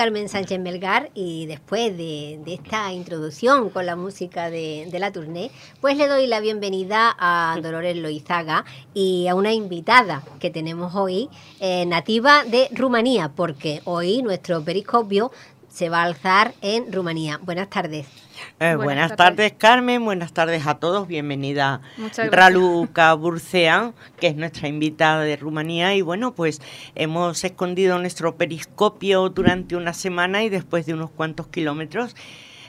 [0.00, 5.50] Carmen Sánchez Melgar y después de, esta introducción con la música de, la tournée,
[5.82, 11.28] pues le doy la bienvenida a Dolores Loizaga y a una invitada que tenemos hoy,
[11.60, 15.32] eh, nativa de Rumanía, porque hoy nuestro periscopio
[15.70, 17.38] se va a alzar en Rumanía.
[17.42, 18.06] Buenas tardes.
[18.58, 19.52] Eh, buenas, tardes.
[19.56, 20.04] Carmen.
[20.04, 21.06] Buenas tardes a todos.
[21.06, 21.80] Bienvenida
[22.30, 25.94] Raluca Burcea, que es nuestra invitada de Rumanía.
[25.94, 26.60] Y bueno, pues
[26.94, 32.16] hemos escondido nuestro periscopio durante una semana y después de unos cuantos kilómetros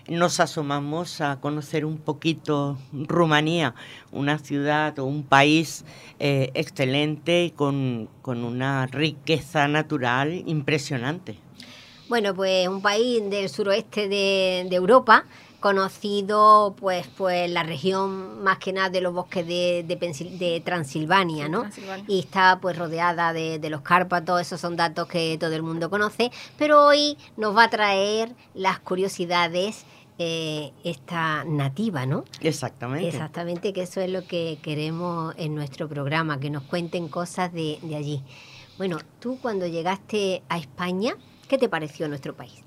[0.08, 3.76] nos asomamos a conocer un poquito Rumanía,
[4.12, 5.86] una ciudad o un país
[6.20, 11.38] eh, excelente y con, una riqueza natural impresionante.
[12.12, 15.24] Bueno, pues un país del suroeste de, de Europa
[15.62, 21.64] conocido pues pues la región más que nada de los bosques de, de, Transilvania, ¿no?
[22.10, 26.32] Y está pues rodeada de, los Cárpatos, esos son datos que todo el mundo conoce,
[26.58, 29.86] pero hoy nos va a traer las curiosidades
[30.20, 32.26] eh, esta nativa, ¿no?
[32.42, 33.08] Exactamente.
[33.08, 37.80] Exactamente, que eso es lo que queremos en nuestro programa, que nos cuenten cosas de,
[37.82, 38.22] de allí.
[38.78, 41.16] Bueno, tú cuando llegaste a España,
[41.52, 42.64] ¿qué te pareció nuestro país?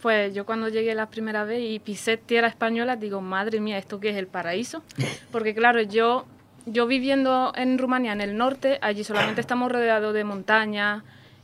[0.00, 4.00] Pues yo cuando llegué la primera vez y pisé tierra española, digo, madre mía, ¿esto
[4.00, 4.82] qué es el paraíso?
[5.30, 6.24] Porque claro, yo,
[6.64, 11.02] yo viviendo en Rumanía, en el norte, allí solamente estamos rodeados de montañas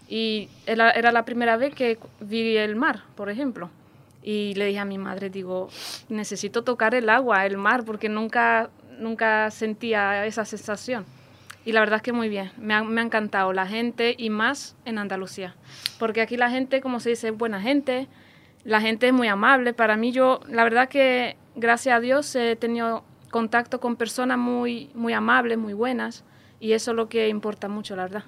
[0.08, 3.68] y era, era la primera vez que vi el mar, por ejemplo.
[4.22, 5.68] Y le dije a mi madre, digo,
[6.08, 11.04] necesito tocar el agua, el mar, porque nunca, nunca sentía esa sensación.
[11.64, 14.30] Y la verdad es que muy bien, me ha, me ha encantado la gente y
[14.30, 15.54] más en Andalucía.
[15.98, 18.06] Porque aquí la gente, como se dice, es buena gente,
[18.64, 19.72] la gente es muy amable.
[19.72, 24.90] Para mí, yo, la verdad que gracias a Dios he tenido contacto con personas muy,
[24.94, 26.22] muy amables, muy buenas,
[26.60, 28.24] y eso es lo que importa mucho, la verdad.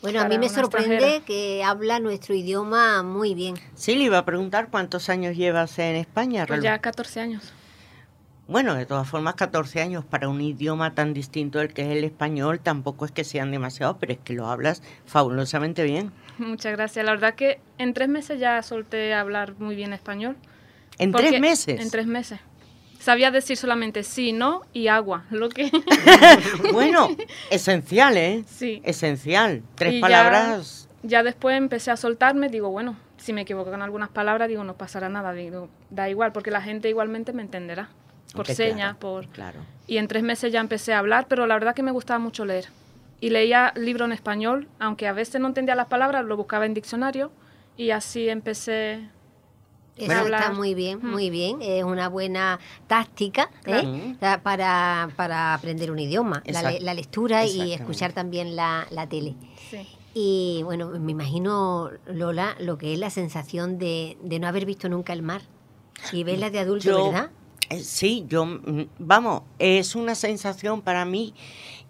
[0.00, 3.56] Bueno, a mí me sorprende que habla nuestro idioma muy bien.
[3.74, 6.46] Sí, le iba a preguntar cuántos años llevas en España.
[6.46, 7.52] Pues ya 14 años.
[8.48, 12.02] Bueno, de todas formas, 14 años para un idioma tan distinto del que es el
[12.02, 16.12] español tampoco es que sean demasiados, pero es que lo hablas fabulosamente bien.
[16.38, 17.04] Muchas gracias.
[17.04, 20.34] La verdad que en tres meses ya solté hablar muy bien español.
[20.96, 21.78] ¿En tres meses?
[21.78, 22.40] En tres meses.
[22.98, 25.70] Sabía decir solamente sí, no y agua, lo que...
[26.72, 27.10] bueno,
[27.50, 28.44] esencial, ¿eh?
[28.46, 28.80] Sí.
[28.82, 29.62] Esencial.
[29.74, 30.88] Tres palabras...
[31.02, 34.74] Ya, después empecé a soltarme, digo, bueno, si me equivoco con algunas palabras, digo, no
[34.74, 37.88] pasará nada, digo, da igual, porque la gente igualmente me entenderá,
[38.34, 39.26] por señas, por...
[39.28, 39.60] Claro.
[39.86, 42.44] Y en tres meses ya empecé a hablar, pero la verdad que me gustaba mucho
[42.44, 42.66] leer
[43.20, 46.74] y leía libro en español, aunque a veces no entendía las palabras, lo buscaba en
[46.74, 47.32] diccionario
[47.76, 49.08] y así empecé
[49.98, 51.58] eso está muy bien, muy bien.
[51.60, 54.14] Es una buena táctica ¿eh?
[54.20, 59.34] para, para, aprender un idioma, la, lectura y escuchar también la, la tele.
[60.14, 64.88] Y bueno, me imagino, Lola, lo que es la sensación de, de no haber visto
[64.88, 65.42] nunca el mar
[66.12, 67.30] y verla de adulto, ¿verdad?
[67.70, 71.34] Eh, sí, yo, mm, vamos, es una sensación para mí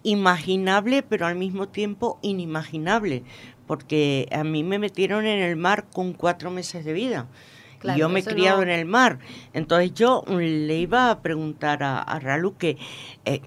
[0.03, 3.23] imaginable, pero al mismo tiempo inimaginable,
[3.67, 7.27] porque a mí me metieron en el mar con cuatro meses de vida.
[7.81, 9.19] y yo me he criado en el mar.
[9.53, 12.77] Entonces yo le iba a preguntar a, Ralu que
[13.23, 13.41] eh,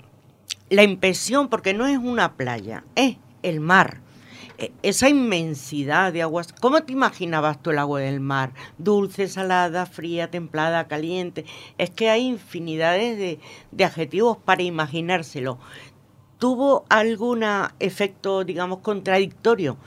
[0.70, 4.00] la impresión, porque no es una playa, es el mar.
[4.62, 8.52] E, esa inmensidad de aguas, ¿cómo te imaginabas tú el agua del mar?
[8.78, 11.44] Dulce, salada, fría, templada, caliente.
[11.78, 13.40] Es que hay infinidades de,
[13.72, 15.58] de adjetivos para imaginárselo.
[16.38, 17.44] ¿Tuvo algún
[17.80, 19.78] efecto, digamos, contradictorio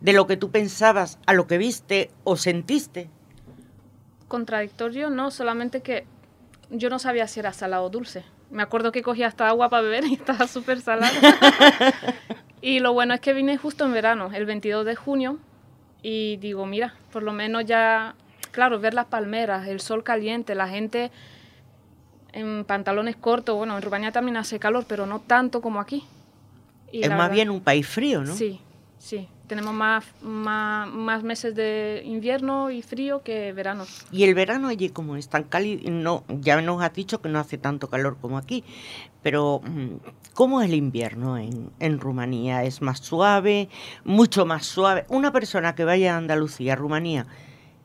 [0.00, 3.10] de lo que tú pensabas a lo que viste o sentiste?
[4.28, 6.06] Contradictorio no, solamente que
[6.70, 8.24] yo no sabía si era salado o dulce.
[8.48, 11.10] Me acuerdo que cogía hasta agua para beber y estaba súper salada.
[12.62, 15.38] y lo bueno es que vine justo en verano, el 22 de junio,
[16.02, 18.14] y digo, mira, por lo menos ya,
[18.52, 21.10] claro, ver las palmeras, el sol caliente, la gente
[22.32, 23.56] en pantalones cortos.
[23.56, 26.04] Bueno, en Rumanía también hace calor, pero no tanto como aquí.
[26.92, 28.34] es más bien un país frío, ¿no?
[28.34, 28.60] Sí,
[28.98, 29.28] sí.
[29.50, 33.84] Tenemos más, más, meses de invierno y frío que verano.
[34.12, 35.90] ¿Y el verano allí como es tan cálido?
[35.90, 38.62] No, ya nos has dicho que no hace tanto calor como aquí,
[39.24, 39.96] pero mm,
[40.34, 42.62] ¿cómo es el invierno en, en Rumanía?
[42.62, 43.68] ¿Es más suave?
[44.04, 45.04] ¿Mucho más suave?
[45.08, 47.26] Una persona que vaya a Andalucía, Rumanía,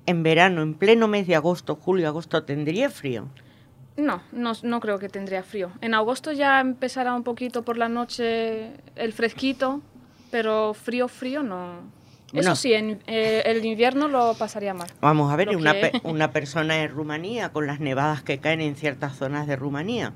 [0.06, 3.28] en verano, en pleno mes de agosto, julio, agosto, ¿tendría frío?
[3.98, 5.72] No, no, no creo que tendría frío.
[5.82, 9.82] En agosto ya empezará un poquito por la noche el fresquito,
[10.36, 11.80] pero frío, frío no.
[12.34, 14.90] Eso sí, en eh, el invierno lo pasaría mal.
[15.00, 15.74] Vamos a ver, una,
[16.04, 20.12] una persona en Rumanía, con las nevadas que caen en ciertas zonas de Rumanía,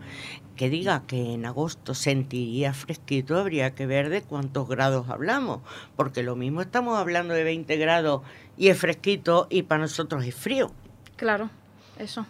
[0.58, 5.62] que diga que en agosto sentiría fresquito, habría que ver de cuántos grados hablamos,
[5.96, 8.22] porque lo mismo estamos hablando de 20 grados
[8.58, 10.74] y es fresquito y para nosotros es frío.
[11.16, 11.50] Claro,
[11.98, 12.26] eso.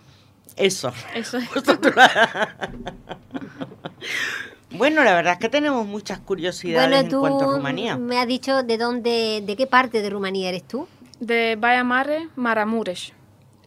[0.58, 0.94] Eso.
[1.16, 1.40] Eso.
[4.72, 7.98] Bueno, la verdad es que tenemos muchas curiosidades en cuanto a Rumanía.
[7.98, 10.88] Me has dicho de dónde, de qué parte de Rumanía eres tú.
[11.20, 13.14] De Baia Mare, Maramuresh.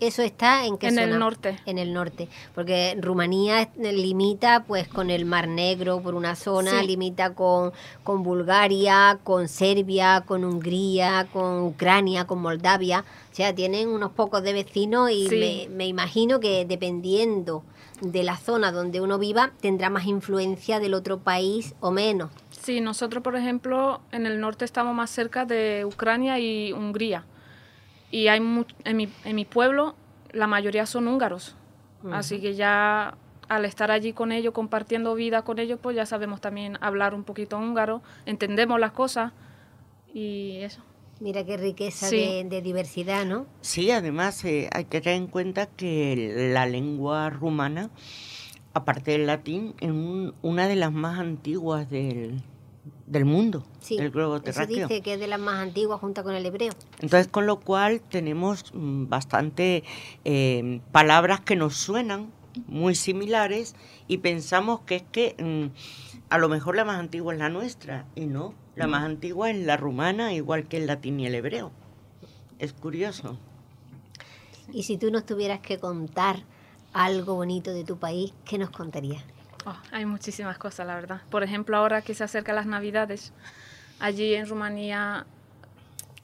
[0.02, 1.60] Eso está en qué en el norte.
[1.64, 7.34] En el norte, porque Rumanía limita pues con el Mar Negro por una zona, limita
[7.34, 7.72] con,
[8.02, 13.04] con Bulgaria, con Serbia, con Hungría, con Ucrania, con Moldavia.
[13.30, 17.62] O sea, tienen unos pocos de vecinos y me, me imagino que dependiendo
[18.00, 22.32] de la zona donde uno viva tendrá más influencia del otro país o menos.
[22.50, 27.24] Sí, nosotros, por ejemplo, en el norte estamos más cerca de Ucrania y Hungría.
[28.12, 28.38] Y hay
[28.84, 29.96] en, mi, en mi pueblo
[30.32, 31.56] la mayoría son húngaros.
[32.10, 33.16] Así que ya
[33.48, 37.22] al estar allí con ellos, compartiendo vida con ellos, pues ya sabemos también hablar un
[37.22, 39.32] poquito húngaro, entendemos las cosas
[40.12, 40.82] y eso.
[41.20, 43.46] Mira qué riqueza de, diversidad, ¿no?
[43.60, 47.90] Sí, además eh, hay que tener en cuenta que la lengua rumana,
[48.74, 49.92] aparte del latín, es
[50.42, 52.42] una de las más antiguas del,
[53.24, 54.88] mundo, sí, del globo terráqueo.
[54.88, 56.72] Se dice que es de las más antiguas junto con el hebreo.
[57.00, 59.84] Entonces, con lo cual tenemos mm, bastante
[60.24, 62.30] eh, palabras que nos suenan
[62.66, 63.74] muy similares
[64.08, 65.74] y pensamos que es que mm,
[66.30, 69.58] a lo mejor la más antigua es la nuestra y no, la más antigua es
[69.58, 71.70] la rumana, igual que el latín y el hebreo.
[72.58, 73.36] Es curioso.
[74.72, 76.44] Y si tú nos tuvieras que contar
[76.92, 79.22] algo bonito de tu país, ¿qué nos contarías?
[79.64, 81.20] Oh, hay muchísimas cosas, la verdad.
[81.30, 83.32] Por ejemplo, ahora que se acercan las Navidades,
[84.00, 85.26] allí en Rumanía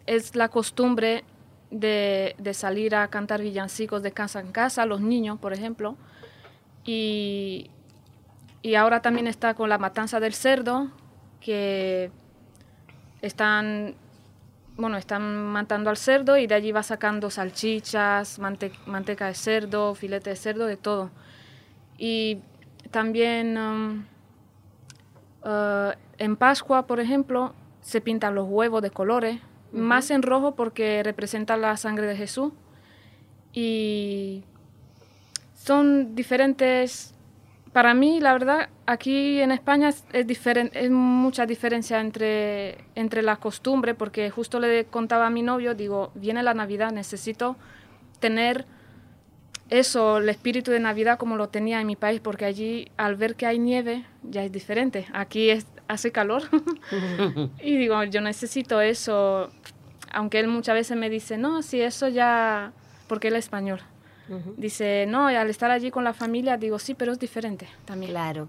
[0.07, 1.25] es la costumbre
[1.71, 5.97] de, de, salir a cantar villancicos de casa en casa, los niños, por ejemplo.
[6.85, 7.71] Y,
[8.63, 10.91] y ahora también está con la matanza del cerdo,
[11.41, 12.11] que
[13.23, 13.95] están,
[14.77, 20.31] bueno, están matando al cerdo y de allí va sacando salchichas, manteca de cerdo, filete
[20.31, 21.11] de cerdo, de todo.
[21.99, 22.41] Y
[22.91, 24.05] también um,
[25.45, 29.41] uh, en Pascua, por ejemplo, se pintan los huevos de colores,
[29.73, 32.53] más en rojo porque representa la sangre de Jesús.
[33.53, 34.45] Y
[35.55, 37.15] son diferentes
[37.73, 43.39] para mí, la verdad, aquí en España es, diferente, es mucha diferencia entre, entre las
[43.39, 47.57] costumbres, porque justo le contaba a mi novio, digo, viene la Navidad, necesito
[48.21, 48.65] tener
[49.71, 53.35] eso, el espíritu de Navidad como lo tenía en mi país, porque allí al ver
[53.35, 55.07] que hay nieve ya es diferente.
[55.13, 56.43] Aquí es, hace calor
[57.63, 59.51] y digo, yo necesito eso,
[60.13, 62.73] aunque él muchas veces me dice, no, si eso ya,
[63.09, 63.81] porque él es español.
[64.59, 68.11] Dice, no, al estar allí con la familia, digo, sí, pero es diferente también.
[68.11, 68.49] Claro.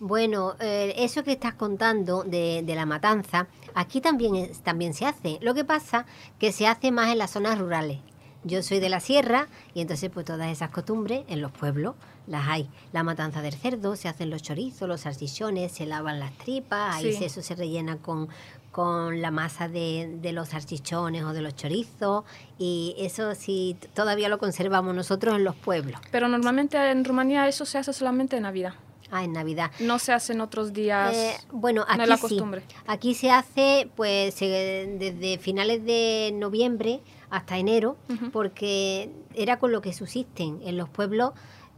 [0.00, 5.38] Bueno, eh, eso que estás contando de, la matanza, aquí también, también se hace.
[5.40, 6.06] Lo que pasa
[6.40, 8.00] que se hace más en las zonas rurales.
[8.44, 11.94] Yo soy de la sierra y entonces pues todas esas costumbres en los pueblos
[12.26, 12.68] las hay.
[12.92, 17.16] La matanza del cerdo, se hacen los chorizos, los salchichones, se lavan las tripas, ahí
[17.20, 18.28] eso se rellena con,
[18.70, 22.24] con la masa de, de, los salchichones o de los chorizos
[22.58, 26.00] y eso sí todavía lo conservamos nosotros en los pueblos.
[26.10, 28.74] Pero normalmente en Rumanía eso se hace solamente en Navidad.
[29.14, 29.70] Ah, en Navidad.
[29.78, 31.14] No se hace en otros días.
[31.14, 32.62] Eh, bueno, aquí la costumbre.
[32.86, 37.96] Aquí se hace pues desde finales de noviembre hasta enero
[38.30, 41.32] porque era con lo que subsisten en los pueblos.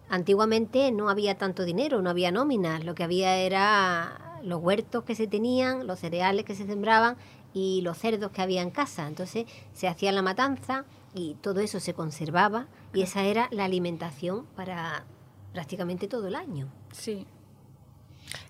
[0.09, 5.15] Antiguamente no había tanto dinero, no había nóminas, lo que había era los huertos que
[5.15, 7.17] se tenían, los cereales que se sembraban
[7.55, 9.07] y los cerdos que había en casa.
[9.07, 14.47] Entonces se hacía la matanza y todo eso se conservaba y esa era la alimentación
[14.57, 15.05] para
[15.53, 16.67] prácticamente todo el año.
[16.91, 17.29] Sí.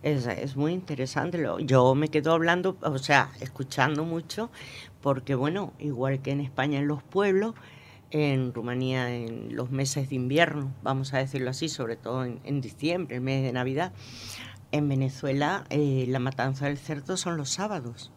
[0.03, 1.45] Es, es muy interesante.
[1.61, 4.51] Yo me quedo hablando, o sea, escuchando mucho,
[5.05, 7.55] porque bueno, igual que en España en los pueblos,
[8.11, 12.63] en Rumanía en los meses de invierno, vamos a decirlo así, sobre todo en, en
[12.63, 13.93] diciembre, el mes de Navidad,
[14.73, 18.13] en Venezuela eh, la matanza del cerdo son los sábados.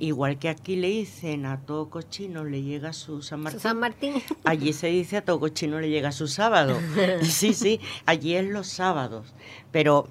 [0.00, 3.60] Igual que aquí le dicen a todo cochino le llega su San Martín.
[3.60, 4.14] San Martín.
[4.44, 6.76] Allí se dice a todo cochino le llega su sábado.
[7.22, 9.34] Sí, sí, allí es los sábados.
[9.70, 10.08] Pero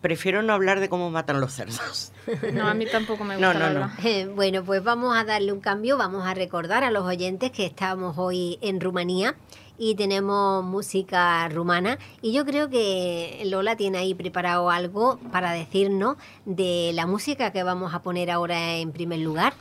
[0.00, 2.12] prefiero no hablar de cómo matan los cerdos.
[2.52, 3.52] No, a mí tampoco me gusta.
[3.54, 4.34] No, no, no.
[4.34, 8.16] bueno, pues vamos a darle un cambio, vamos a recordar a los oyentes que estamos
[8.18, 9.36] hoy en Rumanía
[9.78, 16.16] y tenemos música rumana y yo creo que Lola tiene ahí preparado algo para decirnos
[16.46, 19.52] de la música que vamos a poner ahora en primer lugar.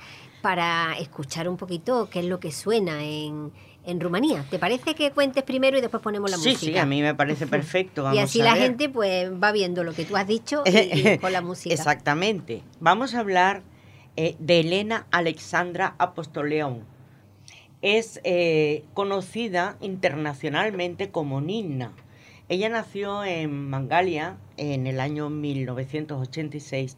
[0.42, 3.52] para escuchar un poquito qué es lo que suena en,
[3.86, 4.46] en Rumanía.
[4.50, 6.60] ¿Te parece que cuentes primero y después ponemos la música?
[6.60, 8.14] Sí, sí, a mí me parece perfecto.
[8.14, 11.42] y así la gente pues va viendo lo que tú has dicho y, con la
[11.42, 11.74] música.
[11.74, 12.62] Exactamente.
[12.80, 13.64] Vamos a hablar
[14.16, 16.84] eh, de Elena Alexandra Apostoleón.
[17.82, 21.92] Es eh, conocida internacionalmente como Nina.
[22.48, 26.96] Ella nació en Mangalia en el año 1986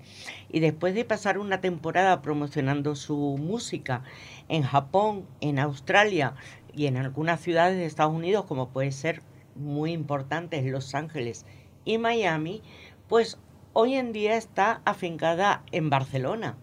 [0.49, 4.03] y después de pasar una temporada promocionando su música
[4.49, 6.35] en Japón, en Australia,
[6.77, 9.21] y en algunas ciudades de Estados Unidos, como puede ser
[9.55, 11.45] muy importantes Los Ángeles
[11.83, 12.61] y Miami,
[13.07, 13.39] pues
[13.73, 16.55] hoy en día está afincada en Barcelona.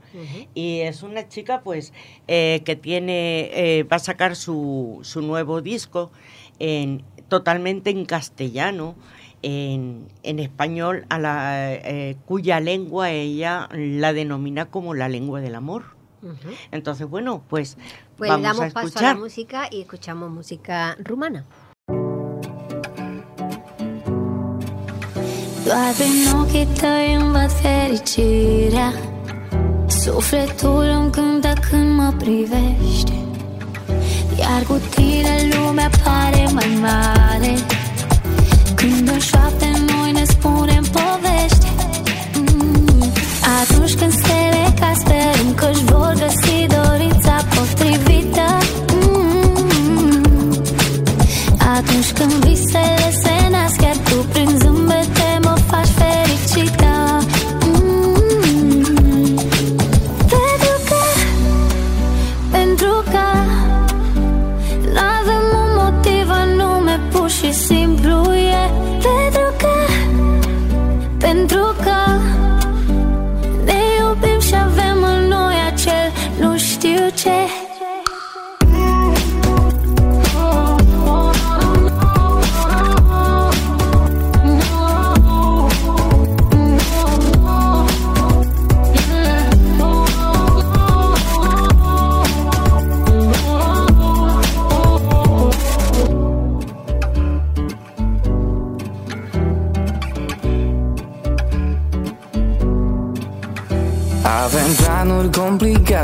[0.54, 1.92] Y es una chica pues
[2.28, 6.12] eh, que tiene, eh, va a sacar su, su nuevo disco
[6.61, 8.94] en, totalmente en castellano,
[9.42, 15.56] en, en español, a la, eh, cuya lengua ella la denomina como la lengua del
[15.56, 15.94] amor.
[16.71, 17.76] Entonces, bueno, pues,
[18.16, 18.93] pues vamos damos a escuchar.
[18.93, 21.45] paso a la música y escuchamos música rumana.
[25.64, 28.93] Doar prin ochii tăi îmi văd fericirea
[29.87, 33.12] Sufletul îmi cântă când mă privești
[34.38, 37.54] Iar cu tine lumea pare mai mare
[38.75, 41.53] Când în șoapte noi ne spunem povești.
[43.64, 48.59] Atunci când stele ca sperăm că își vor găsi dorința potrivită
[48.94, 50.23] mm.
[51.76, 53.34] Atunci când visele se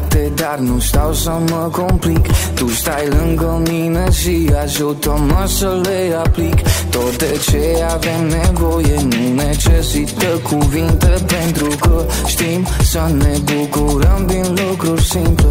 [0.00, 2.26] complicate, dar nu stau să mă complic.
[2.54, 6.54] Tu stai lângă mine și ajută-mă să le aplic.
[6.90, 14.57] Tot de ce avem nevoie nu necesită cuvinte Pentru că știm să ne bucurăm din
[14.66, 15.49] lucruri simple.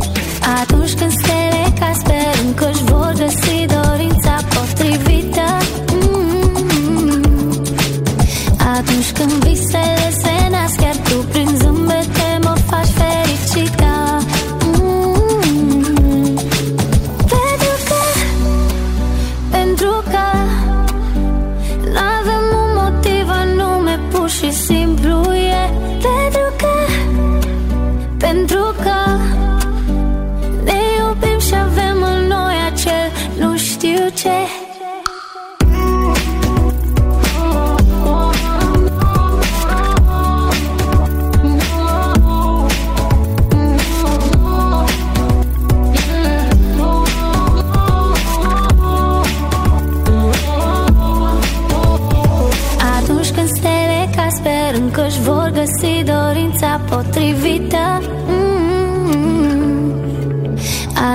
[0.61, 1.11] Atunci când
[19.79, 20.38] through.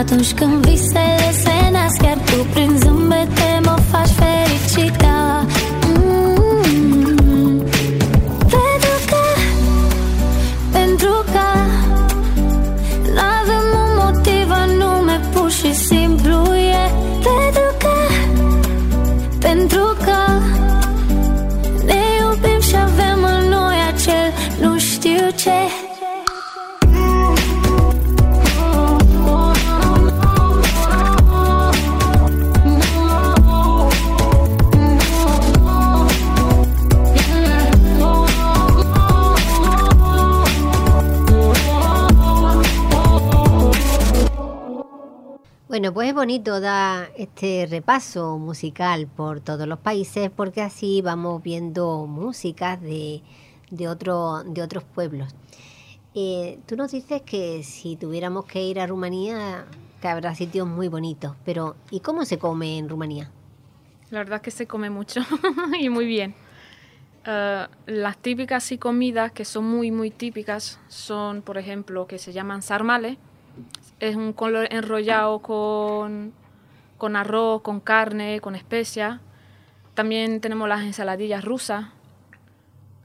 [0.06, 1.53] Atunci când visele se
[45.84, 51.42] Bueno, pues es bonito dar este repaso musical por todos los países porque así vamos
[51.42, 53.20] viendo músicas de,
[53.70, 55.34] de, otro- de otros pueblos.
[56.14, 59.66] Eh, tú nos dices que si tuviéramos que ir a Rumanía,
[60.00, 63.30] que habrá sitios muy bonitos, pero ¿y cómo se come en Rumanía?
[64.08, 65.20] La verdad es que se come mucho
[65.78, 66.34] y muy bien.
[67.26, 72.32] Eh, las típicas y comidas que son muy, muy típicas son, por ejemplo, que se
[72.32, 73.18] llaman sarmales,
[74.00, 76.32] Es un color enrollado con,
[76.98, 79.20] con arroz, con carne, con especia.
[79.94, 81.86] También tenemos las ensaladillas rusas,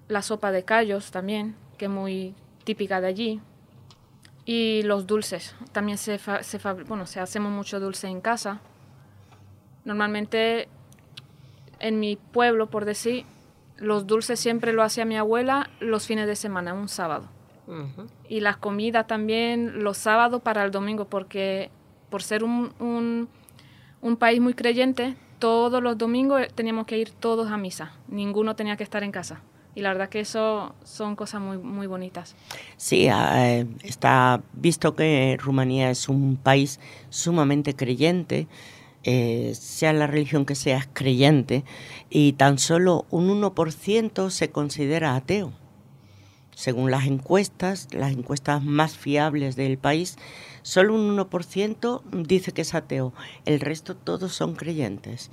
[0.07, 3.41] la sopa de callos también, que es muy típica de allí.
[4.45, 5.55] Y los dulces.
[5.71, 8.61] También se, se, bueno, se hacemos mucho dulce en casa.
[9.85, 10.67] Normalmente
[11.79, 13.25] en mi pueblo, por decir,
[13.77, 17.29] los dulces siempre lo hacía mi abuela los fines de semana, un sábado.
[18.27, 21.69] Y las comidas también los sábados para el domingo, porque
[22.09, 23.29] por ser un, un,
[24.01, 28.75] un, país muy creyente, todos los domingos teníamos que ir todos a misa, ninguno tenía
[28.75, 29.41] que estar en casa.
[29.75, 32.35] Y la verdad que eso son cosas muy, muy bonitas.
[32.75, 38.47] Sí, eh, está visto que Rumanía es un país sumamente creyente.
[39.03, 41.63] Eh, sea la religión que sea, creyente,
[42.09, 45.53] y tan solo un 1% se considera ateo.
[46.59, 50.17] Según las encuestas, las encuestas más fiables del país,
[50.61, 53.13] solo un 1% dice que es ateo,
[53.45, 55.31] el resto todos son creyentes.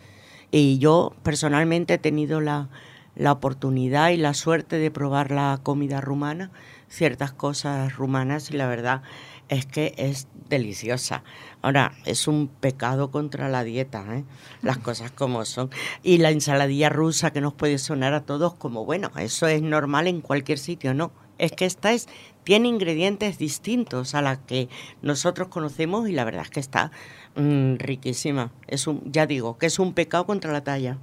[0.52, 2.68] Y yo personalmente he tenido la,
[3.16, 6.52] la oportunidad y la suerte de probar la comida rumana,
[6.88, 9.02] ciertas cosas rumanas, y la verdad
[9.48, 11.22] es que es deliciosa.
[11.62, 14.24] Ahora, es un pecado contra la dieta, ¿eh?
[14.62, 15.70] las cosas como son.
[16.02, 20.06] Y la ensaladilla rusa que nos puede sonar a todos como, bueno, eso es normal
[20.06, 21.10] en cualquier sitio, no.
[21.38, 22.08] Es que esta es,
[22.44, 24.68] tiene ingredientes distintos a la que
[25.02, 26.92] nosotros conocemos y la verdad es que está
[27.34, 28.52] mm, riquísima.
[28.66, 30.98] Es un, ya digo, que es un pecado contra la talla.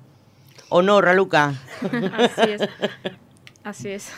[0.70, 1.54] ¿O no, Raluca?
[2.18, 2.62] Así es.
[3.64, 4.12] Así es.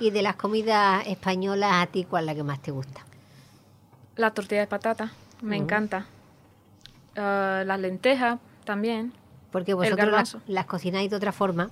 [0.00, 3.04] ¿Y de las comidas españolas a ti cuál es la que más te gusta?
[4.16, 6.06] La tortilla de patata, me encanta.
[7.16, 9.12] Uh, las lentejas también.
[9.50, 11.70] Porque vosotros las, cocináis de otra forma.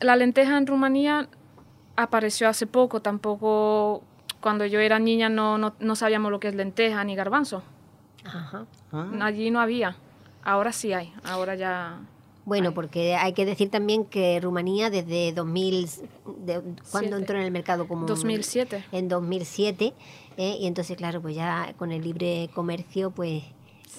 [0.00, 1.28] La lenteja en Rumanía
[1.96, 4.02] apareció hace poco, tampoco
[4.40, 7.62] cuando yo era niña no, no, sabíamos lo que es lenteja ni garbanzo.
[8.24, 8.66] Ajá.
[8.92, 9.08] Ah.
[9.20, 9.96] Allí no había,
[10.42, 11.98] ahora sí hay, ahora ya...
[12.44, 15.88] Bueno, porque hay que decir también que Rumanía desde 2000,
[16.44, 18.06] de, ¿cuándo entró en el mercado común?
[18.06, 18.84] 2007.
[18.90, 19.94] En 2007
[20.36, 20.56] ¿eh?
[20.60, 23.44] y entonces claro pues ya con el libre comercio pues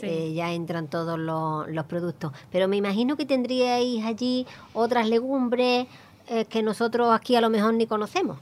[0.02, 5.88] eh, ya entran todos los, productos pero me imagino que tendríais allí otras legumbres
[6.28, 8.38] eh, que nosotros aquí a lo mejor ni conocemos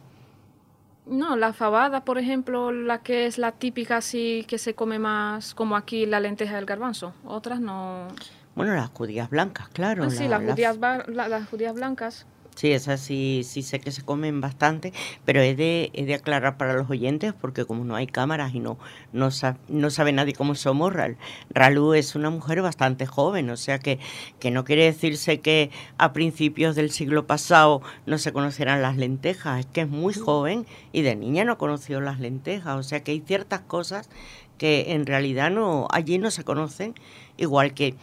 [1.08, 5.56] no, la fabada, por ejemplo, la que es la típica así que se come más
[5.56, 7.14] como aquí la lenteja del garbanzo.
[7.26, 8.08] Otras no.
[8.56, 10.04] Bueno, las judías blancas, claro.
[10.06, 12.26] Ah, sí, las, judías, las judías blancas.
[12.56, 14.92] Sí, esas sí, sí sé que se comen bastante,
[15.24, 18.60] pero he de, he de aclarar para los oyentes, porque como no hay cámaras y
[18.60, 18.78] no,
[19.14, 19.30] no,
[19.70, 20.94] no sabe nadie cómo somos,
[21.50, 24.00] Ralu es una mujer bastante joven, o sea que,
[24.40, 29.62] que no quiere decirse que a principios del siglo pasado no se conocieran las lentejas,
[29.62, 33.12] es que es muy joven y de niña no conoció las lentejas, o sea que
[33.12, 34.10] hay ciertas cosas
[34.58, 36.96] que en realidad no allí no se conocen,
[37.38, 37.96] igual que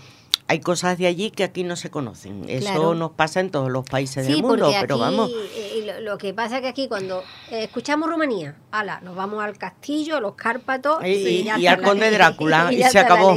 [0.51, 2.47] hay cosas de allí que aquí no se conocen.
[2.49, 5.31] Eso nos pasa en todos los países del mundo, pero vamos.
[5.55, 9.59] Eh, lo, que pasa es que aquí cuando eh, escuchamos Rumanía, ala, nos vamos al
[9.59, 13.37] castillo, a los Cárpatos y, al conde Drácula y, se acabó.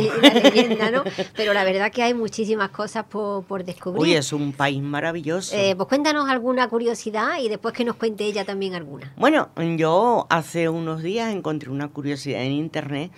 [1.35, 4.01] Pero la verdad que hay muchísimas cosas por, descubrir.
[4.01, 5.53] Uy, es un país maravilloso.
[5.53, 9.13] Eh, pues cuéntanos alguna curiosidad y después que nos cuente ella también alguna.
[9.17, 13.11] Bueno, yo hace unos días encontré una curiosidad en internet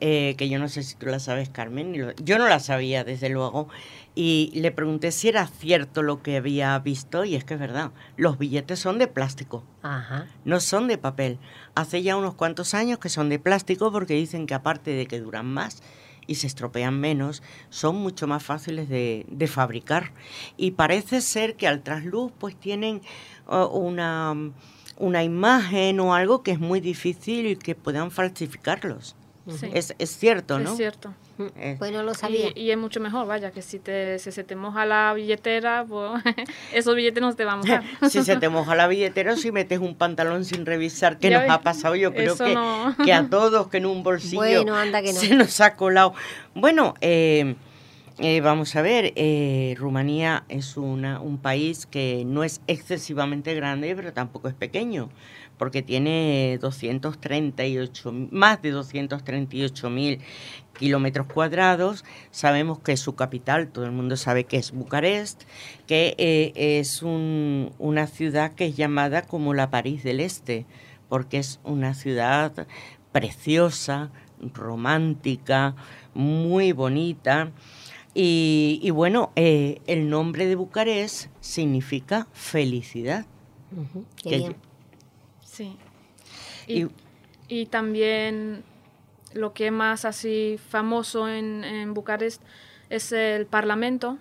[0.00, 3.28] eh, que yo no sé si tú la sabes, Carmen, yo no la sabía, desde
[3.28, 3.68] luego,
[4.14, 7.90] y le pregunté si era cierto lo que había visto, y es que es verdad,
[8.16, 9.64] los billetes son de plástico,
[10.44, 11.38] no son de papel.
[11.74, 15.20] Hace ya unos cuantos años que son de plástico porque dicen que aparte de que
[15.20, 15.82] duran más,
[16.28, 20.12] y se estropean menos, son mucho más fáciles de, fabricar.
[20.56, 23.00] Y parece ser que al trasluz pues tienen
[23.48, 24.34] uh, una,
[24.98, 29.16] una imagen o algo que es muy difícil y que puedan falsificarlos.
[29.72, 30.72] Es, es, cierto, ¿no?
[30.72, 31.14] Es cierto.
[31.56, 31.76] Eh.
[31.78, 32.50] Pues no lo sabía.
[32.54, 36.22] Y, es mucho mejor, vaya, que si, te, si se te moja la billetera, pues
[36.74, 37.82] esos billetes no te van a mojar.
[38.10, 41.62] si se te moja la billetera, si metes un pantalón sin revisar, ¿qué nos ha
[41.62, 41.94] pasado?
[41.94, 42.56] Yo creo que,
[43.04, 45.20] que, a todos, que en un bolsillo bueno, anda que no.
[45.20, 46.12] se nos ha colado.
[46.54, 47.54] Bueno, eh,
[48.18, 49.14] eh, vamos a ver,
[49.78, 55.08] Rumanía es una, un país que no es excesivamente grande, pero tampoco es pequeño
[55.58, 60.20] porque tiene 238, más de 238 mil
[60.78, 62.04] kilómetros cuadrados.
[62.30, 65.42] Sabemos que su capital, todo el mundo sabe que es Bucarest,
[65.86, 70.64] que eh, es una ciudad que es llamada como la París del Este,
[71.08, 72.66] porque es una ciudad
[73.12, 75.74] preciosa, romántica,
[76.14, 77.50] muy bonita.
[78.14, 83.26] Y, bueno, eh, el nombre de Bucarest significa felicidad.
[85.58, 85.76] Sí.
[86.68, 86.86] Y,
[87.48, 88.62] y, también
[89.32, 92.40] lo que es más así famoso en, en Bucarest
[92.90, 94.18] es el Parlamento,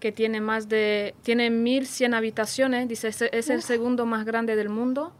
[0.00, 4.68] que tiene más de tiene 1100 habitaciones, dice es, es el segundo más grande del
[4.68, 5.12] mundo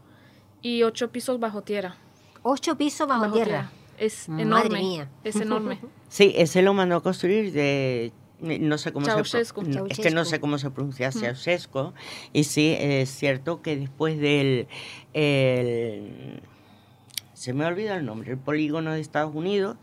[0.61, 1.95] y ocho pisos bajo tierra.
[2.43, 3.71] Ocho pisos bajo, tierra.
[3.97, 4.79] Es Madre enorme.
[4.79, 5.09] mía.
[5.23, 5.79] Es enorme.
[6.09, 9.51] Sí, ese lo mandó a construir de no sé cómo se es
[9.99, 11.93] que no sé cómo se pronuncia Ceausescu
[12.33, 14.67] y sí es cierto que después del
[15.13, 16.41] el-
[17.33, 19.77] se me olvida el nombre el polígono de Estados Unidos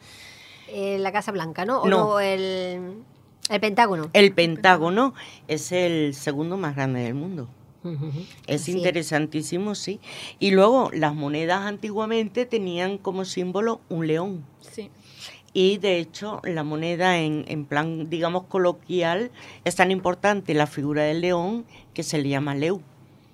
[0.69, 1.83] Eh, la Casa Blanca, ¿no?
[1.83, 1.99] ¿O No.
[1.99, 2.95] no, el,
[3.51, 4.09] el Pentágono.
[4.13, 5.15] el Pentágono
[5.49, 7.49] es el segundo más grande del mundo
[8.47, 10.01] Es interesantísimo, sí.
[10.39, 14.43] Y luego las monedas antiguamente tenían como símbolo un león.
[14.63, 14.91] Sí.
[15.55, 19.31] Y de hecho la moneda en, en plan, digamos, coloquial
[19.65, 21.65] es tan importante la figura del león
[21.95, 22.83] que se le llama leu.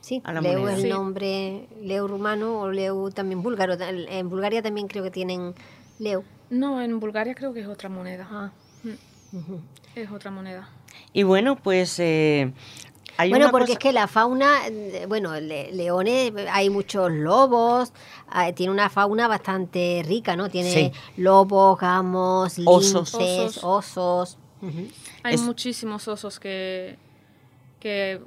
[0.03, 0.77] Sí, a la Leu moneda.
[0.79, 3.75] es el nombre, Leu rumano o Leu también búlgaro.
[3.81, 5.55] En Bulgaria también creo que tienen
[5.99, 6.23] Leu.
[6.51, 8.27] No, en Bulgaria creo que es otra moneda.
[8.31, 8.51] Ah.
[8.83, 9.55] Mm.
[9.95, 10.69] Es otra moneda.
[11.13, 12.53] Y bueno, pues eh,
[13.21, 17.11] hay Bueno, una porque cosa- es que la fauna, eh, bueno, le- leones, hay muchos
[17.11, 17.93] lobos,
[18.29, 20.49] ah, tiene una fauna bastante rica, ¿no?
[20.49, 20.93] Tiene Sí.
[21.17, 23.13] lobos, gamos, Osos.
[23.15, 24.39] linces, Osos.
[25.23, 26.99] Hay Es- muchísimos osos que,
[27.79, 28.21] que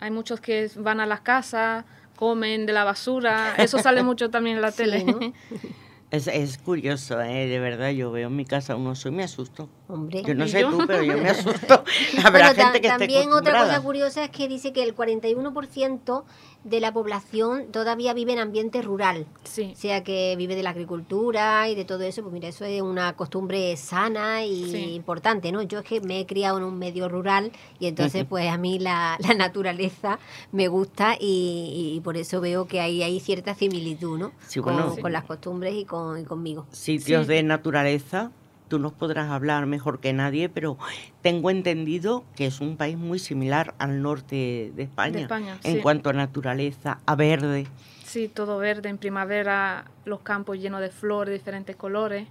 [0.00, 1.84] hay muchos que van a las casas,
[2.16, 3.54] comen de la basura.
[3.56, 5.04] Eso sale mucho también en la Sí, tele.
[5.04, 5.18] ¿no?
[6.10, 7.46] es, es curioso, ¿eh?
[7.46, 9.68] de verdad, yo veo en mi casa un oso y me asusto.
[9.86, 10.22] Hombre.
[10.26, 10.70] Yo no ¿Y sé yo?
[10.70, 11.84] tú, pero yo me asusto.
[12.24, 16.24] Habrá Bueno, gente que esté también otra cosa curiosa es que dice que el 41%
[16.64, 19.26] de la población todavía vive en ambiente rural.
[19.42, 19.72] Sí.
[19.74, 22.80] O sea que vive de la agricultura y de todo eso, pues mira, eso es
[22.80, 24.94] una costumbre sana y Sí.
[24.94, 25.60] importante, ¿no?
[25.60, 28.78] Yo es que me he criado en un medio rural y entonces pues a mí
[28.78, 30.18] la, la naturaleza
[30.52, 34.32] me gusta y, y por eso veo que hay, hay cierta similitud, ¿no?
[34.48, 34.96] Sí, con, bueno.
[34.98, 36.64] con las costumbres y, con, y conmigo.
[36.72, 37.32] sitios Sí.
[37.34, 38.30] de naturaleza,
[38.68, 40.78] tú nos podrás hablar mejor que nadie, pero
[41.22, 45.76] tengo entendido que es un país muy similar al norte de España, De España, en
[45.76, 45.80] sí.
[45.82, 47.66] cuanto a naturaleza, a verde.
[48.04, 48.88] Sí, todo verde.
[48.88, 52.28] En primavera los campos llenos de flores de diferentes colores.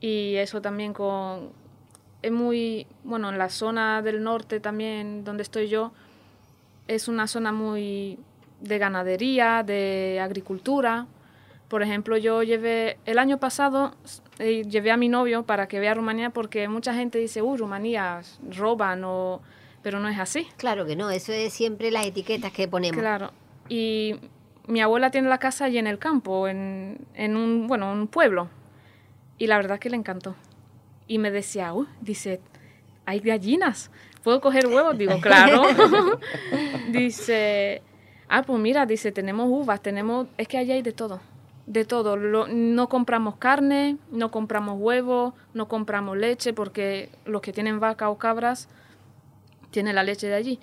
[0.00, 1.50] Y eso también con...
[2.20, 2.86] Es muy...
[3.04, 5.92] Bueno, en la zona del norte también, donde estoy yo,
[6.86, 8.18] es una zona muy
[8.60, 11.06] de ganadería, de agricultura.
[11.68, 12.98] Por ejemplo, yo llevé...
[13.04, 13.94] El año pasado
[14.38, 18.22] eh, llevé a mi novio para que vea Rumanía porque mucha gente dice, uy, Rumanía
[18.56, 19.42] roban o...
[19.82, 20.48] Pero no es así.
[20.56, 22.98] Claro que no, eso es siempre las etiquetas que ponemos.
[22.98, 23.32] Claro.
[23.68, 24.16] Y
[24.66, 28.48] mi abuela tiene la casa allí en el campo, en, en un, bueno, un pueblo.
[29.38, 30.34] Y la verdad que le encantó.
[31.06, 32.40] Y me decía, uy, dice,
[33.06, 33.90] hay gallinas,
[34.22, 34.98] ¿puedo coger huevos?
[34.98, 35.62] Digo, claro.
[36.90, 37.82] dice,
[38.28, 41.20] ah, pues mira, dice, tenemos uvas, tenemos, es que allí hay de todo,
[41.68, 42.16] de todo.
[42.16, 48.08] Lo- no compramos carne, no compramos huevos, no compramos leche, porque los que tienen vaca
[48.10, 48.68] o cabras
[49.70, 50.58] tienen la leche de allí.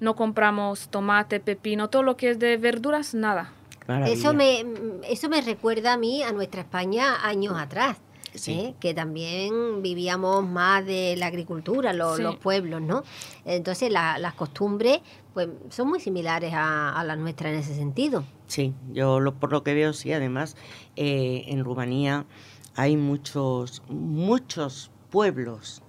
[0.00, 3.52] No compramos tomate, pepino, todo lo que es de verduras, nada.
[3.88, 4.12] Maravilla.
[4.14, 4.64] Eso me,
[5.08, 7.96] eso me recuerda a mí, a nuestra España, años atrás.
[8.34, 8.52] Sí.
[8.52, 8.74] ¿eh?
[8.78, 12.22] Que también vivíamos más de la agricultura, los, Sí.
[12.22, 13.02] los pueblos, ¿no?
[13.44, 15.00] Entonces la- las costumbres
[15.34, 18.22] pues son muy similares a, a las nuestras en ese sentido.
[18.50, 20.56] Sí, yo lo, por lo que veo, sí, además,
[20.96, 22.26] eh, en Rumanía
[22.74, 25.82] hay muchos, muchos pueblos,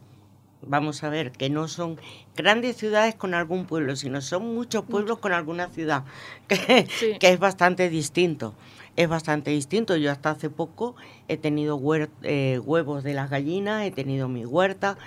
[0.61, 1.99] vamos a ver, que no son
[2.35, 6.03] grandes ciudades con algún pueblo, sino son muchos pueblos con alguna ciudad,
[6.47, 7.17] que, Sí.
[7.19, 8.53] que es bastante distinto.
[8.95, 9.95] Es bastante distinto.
[9.97, 10.95] Yo hasta hace poco
[11.27, 11.81] he tenido
[12.21, 14.99] eh, huevos de las gallinas, he tenido mi huerta,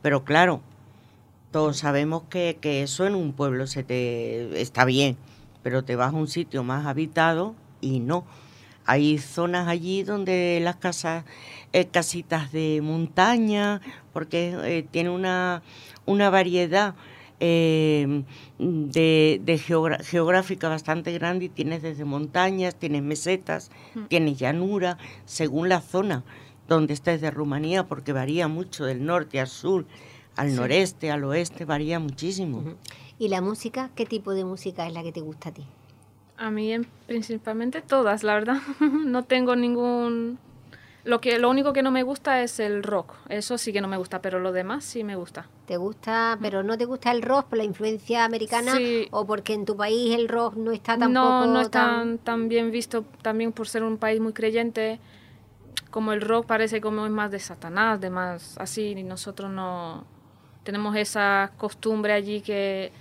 [0.00, 0.62] pero claro,
[1.50, 5.18] todos sabemos que, que eso en un pueblo se te está bien,
[5.62, 8.24] pero te vas a un sitio más habitado y no.
[8.84, 11.24] Hay zonas allí donde las casas,
[11.72, 13.80] eh, casitas de montaña,
[14.12, 15.62] porque eh, tiene una,
[16.04, 16.94] una variedad
[17.38, 18.24] eh,
[18.58, 23.70] de, de geográfica bastante grande y tienes desde montañas, tienes mesetas,
[24.08, 26.24] tienes llanura, según la zona
[26.68, 29.86] donde estés de Rumanía, porque varía mucho del norte al sur,
[30.36, 32.62] al noreste, al oeste, varía muchísimo.
[33.18, 33.90] ¿Y la música?
[33.94, 35.64] ¿Qué tipo de música es la que te gusta a ti?
[36.36, 38.58] A mí en- principalmente todas, la verdad.
[38.80, 40.38] no tengo ningún...
[41.04, 43.14] Lo, que, lo único que no me gusta es el rock.
[43.28, 45.48] Eso sí que no me gusta, pero lo demás sí me gusta.
[45.66, 49.08] ¿Te gusta, pero no te gusta el rock por la influencia americana Sí.
[49.10, 51.88] o porque en tu país el rock no está tampoco no, no es tan...
[51.90, 55.00] tan, tan bien visto también por ser un país muy creyente.
[55.90, 60.04] Como el rock parece como es más de Satanás, de más así, y nosotros no
[60.62, 62.92] tenemos esa costumbre allí que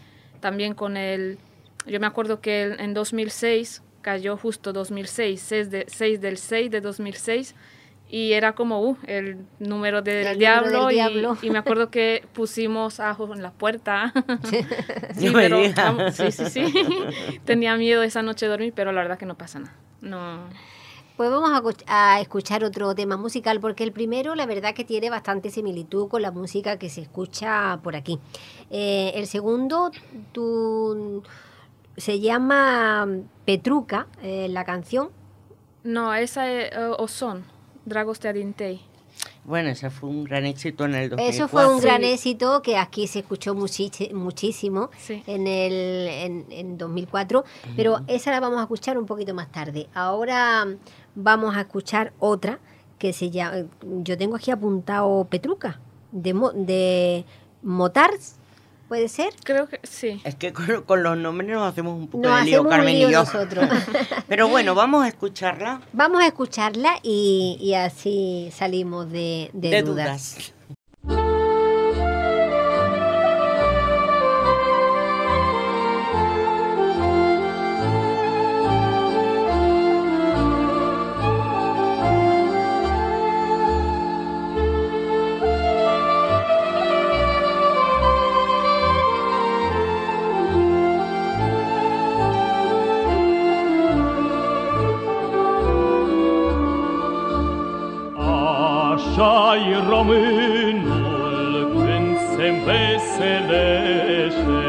[0.42, 1.38] también con el...
[1.86, 6.70] Yo me acuerdo que el- en 2006, cayó justo 2006, 6, de, 6 del 6
[6.70, 7.56] de 2006,
[8.10, 10.90] y era como uh, el número del, diablo,
[11.42, 14.12] y, me acuerdo que pusimos ajos en la puerta.
[15.18, 15.62] sí, pero,
[16.12, 16.74] sí, sí, sí.
[17.46, 19.76] Tenía miedo esa noche de dormir, pero la verdad que no pasa nada.
[20.02, 20.50] No.
[21.22, 25.52] Pues vamos a, escuchar otro tema musical, porque el primero, la verdad, que tiene bastante
[25.52, 28.18] similitud con la música que se escucha por aquí.
[28.72, 29.92] Eh, el segundo,
[30.32, 31.22] tu,
[31.96, 33.08] se llama
[33.46, 35.10] Petruca, eh, la canción.
[35.84, 37.44] No, esa es uh, Oson.
[37.86, 38.80] Dragos de
[39.46, 41.36] Bueno, ese fue un gran éxito en el 2004.
[41.36, 44.90] Eso fue un gran éxito que aquí se escuchó muchísimo
[45.28, 49.88] en el en, 2004, pero esa la vamos a escuchar un poquito más tarde.
[49.94, 50.66] Ahora
[51.16, 52.60] vamos a escuchar otra
[53.00, 53.66] que se llama,
[54.04, 55.80] yo tengo aquí apuntado Petruca,
[56.12, 57.26] de, de
[57.64, 58.36] Motars
[58.92, 59.34] ¿Puede ser?
[59.46, 60.22] Creo que sí.
[60.26, 63.10] Es que con, los nombres nos hacemos un poco de lío, Carmen y yo.
[63.10, 63.70] Nosotros.
[64.28, 65.80] Pero bueno, vamos a escucharla.
[65.94, 69.50] Vamos a escucharla y, así salimos de,
[69.86, 70.54] dudas.
[99.22, 104.64] Ai românul când se înveselește,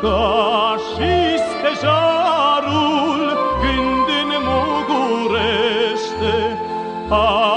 [0.00, 1.12] ca și
[1.48, 3.20] stejarul
[3.62, 6.34] când înmugurește.
[7.08, 7.51] Așa-i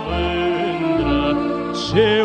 [0.00, 2.22] 我们的血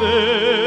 [0.00, 0.59] say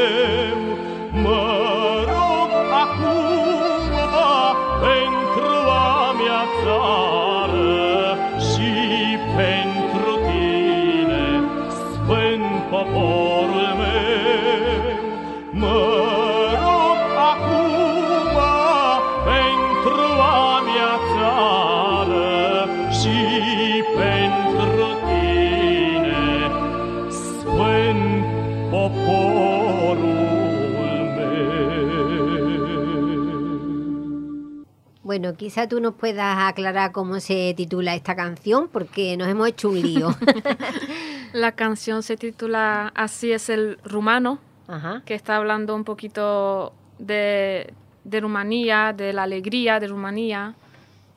[35.24, 39.70] Bueno, quizá tú nos puedas aclarar cómo se titula esta canción, porque nos hemos hecho
[39.70, 40.14] un lío.
[41.32, 44.38] La canción se titula Así es el rumano,
[45.06, 47.72] que está hablando un poquito de,
[48.04, 50.56] Rumanía, de la alegría de Rumanía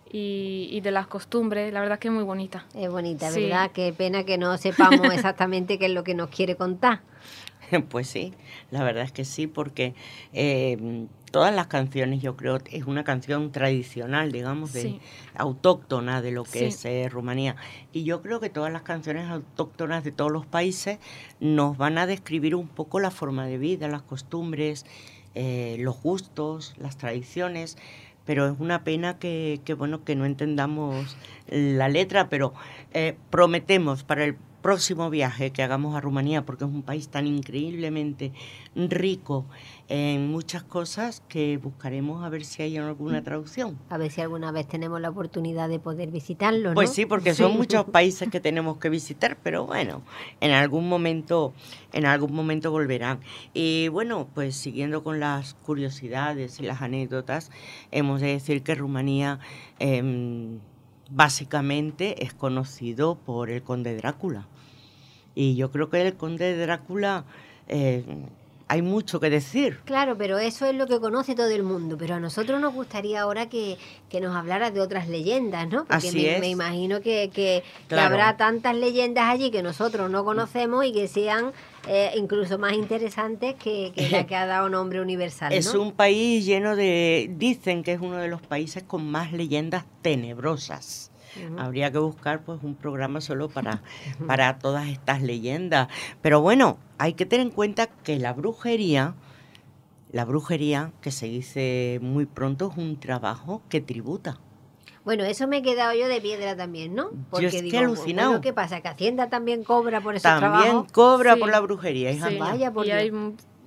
[0.09, 1.73] y, de las costumbres.
[1.73, 2.63] La verdad es que es muy bonita.
[2.75, 3.71] Es bonita, ¿verdad?
[3.73, 7.01] Qué pena que no sepamos exactamente qué es lo que nos quiere contar.
[7.89, 8.33] Pues sí,
[8.71, 9.93] la verdad es que sí, porque
[10.33, 14.99] eh, todas las canciones yo creo es una canción tradicional, digamos, de,
[15.35, 17.55] autóctona de lo que es eh, Rumanía.
[17.91, 20.99] Y yo creo que todas las canciones autóctonas de todos los países
[21.39, 24.85] nos van a describir un poco la forma de vida, las costumbres,
[25.35, 27.77] eh, los gustos, las tradiciones
[28.25, 31.15] pero es una pena que, bueno que no entendamos
[31.47, 32.53] la letra, pero
[32.93, 34.35] eh, prometemos para el
[34.67, 38.33] próximo viaje que hagamos a Rumanía, porque es un país tan increíblemente
[38.75, 39.45] rico
[39.87, 43.79] en muchas cosas que buscaremos a ver si hay alguna traducción.
[43.89, 46.71] A ver si alguna vez tenemos la oportunidad de poder visitarlo.
[46.71, 46.75] ¿no?
[46.75, 50.01] Pues sí, porque son muchos países que tenemos que visitar, pero bueno,
[50.41, 51.53] en algún momento,
[51.93, 53.21] en algún momento volverán.
[53.53, 57.51] Y bueno, pues siguiendo con las curiosidades y las anécdotas,
[57.91, 59.39] hemos de decir que Rumanía
[59.79, 60.59] em,
[61.09, 64.47] básicamente es conocido por el conde Drácula.
[65.35, 67.25] Y yo creo que el conde Drácula
[67.67, 68.03] eh,
[68.69, 69.79] hay mucho que decir.
[69.85, 71.97] Claro, pero eso es lo que conoce todo el mundo.
[71.97, 73.77] Pero a nosotros nos gustaría ahora que,
[74.21, 75.85] nos hablara de otras leyendas, ¿no?
[75.85, 77.63] Porque me, imagino que, que,
[77.95, 81.53] habrá tantas leyendas allí que nosotros no conocemos y que sean
[81.87, 85.53] eh, incluso más interesantes que, la que ha dado nombre universal.
[85.53, 87.31] Es un país lleno de...
[87.37, 91.11] Dicen que es uno de los países con más leyendas tenebrosas.
[91.57, 93.81] Habría que buscar pues un programa solo para,
[94.27, 95.87] para todas estas leyendas.
[96.21, 99.15] Pero bueno, hay que tener en cuenta que la brujería,
[100.11, 104.39] la brujería, que se dice muy pronto, es un trabajo que tributa.
[105.07, 107.11] Bueno, eso me he quedado yo de piedra también, ¿no?
[107.29, 108.41] Porque yo digo, alucinado.
[108.41, 108.81] ¿qué pasa?
[108.81, 110.65] ¿Que Hacienda también cobra por ese también trabajo?
[110.65, 113.13] También cobra por la brujería, Vaya por y, hay,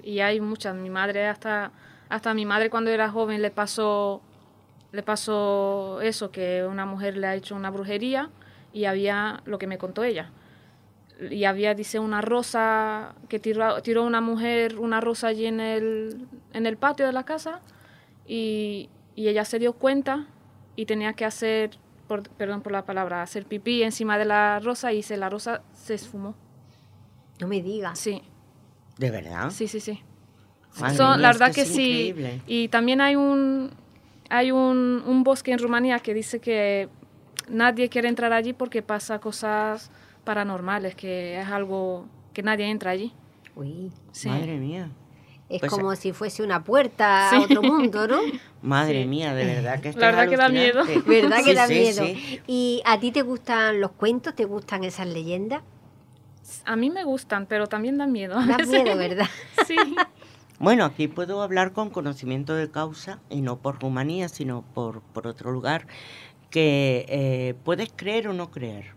[0.02, 0.76] y hay muchas.
[0.76, 1.72] Mi madre hasta,
[2.10, 4.20] hasta mi madre cuando era joven le pasó
[4.92, 8.30] le pasó eso, que una mujer le ha hecho una brujería
[8.72, 10.30] y había lo que me contó ella.
[11.30, 16.26] Y había, dice, una rosa que tiró, tiró una mujer, una rosa allí en el,
[16.52, 17.60] en el patio de la casa
[18.26, 20.26] y, y ella se dio cuenta
[20.76, 24.92] y tenía que hacer, por, perdón por la palabra, hacer pipí encima de la rosa
[24.92, 26.34] y se, la rosa se esfumó.
[27.38, 27.98] No me digas.
[27.98, 28.22] Sí.
[28.96, 29.50] ¿De verdad?
[29.50, 30.02] Sí, sí, sí.
[30.78, 32.14] la verdad que, sí.
[32.46, 33.70] Y también hay un,
[34.30, 36.88] hay un, un, bosque en Rumanía que dice que
[37.48, 39.90] nadie quiere entrar allí porque pasa cosas
[40.24, 43.12] paranormales, que es algo que nadie entra allí.
[43.56, 43.90] Uy,
[44.24, 44.88] madre mía.
[45.48, 48.20] Es pues, como si fuese una puerta a otro mundo, ¿no?
[48.62, 50.84] Madre mía, de verdad que La verdad que da miedo.
[51.06, 52.04] ¿Verdad que da miedo?
[52.46, 54.36] ¿Y a ti te gustan los cuentos?
[54.36, 55.62] ¿Te gustan esas leyendas?
[56.64, 58.34] A mí me gustan, pero también dan miedo.
[58.46, 59.26] Da miedo, ¿verdad?
[59.66, 59.76] sí.
[60.60, 65.26] Bueno, aquí puedo hablar con conocimiento de causa, y no por Rumanía, sino por, por
[65.26, 65.86] otro lugar,
[66.50, 68.92] que eh, puedes creer o no creer.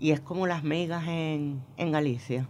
[0.00, 2.48] Y es como las megas en, en Galicia.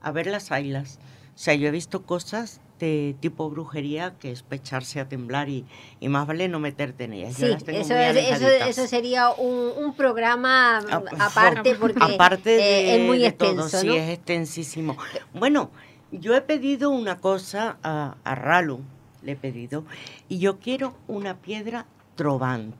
[0.00, 1.00] A ver las ailas.
[1.34, 5.64] O sea, yo he visto cosas de tipo brujería que es pecharse a temblar y,
[5.98, 7.34] y más vale no meterte en ellas.
[7.34, 11.98] Sí, eso, eso, sería un, un programa ah, aparte porque
[12.44, 13.80] eh, es muy extenso.
[13.80, 14.96] Sí, es extensísimo.
[15.34, 15.72] Bueno,
[16.12, 18.80] yo he pedido una cosa a, a Ralu,
[19.22, 19.84] le he pedido,
[20.28, 22.74] y yo quiero una piedra trovant.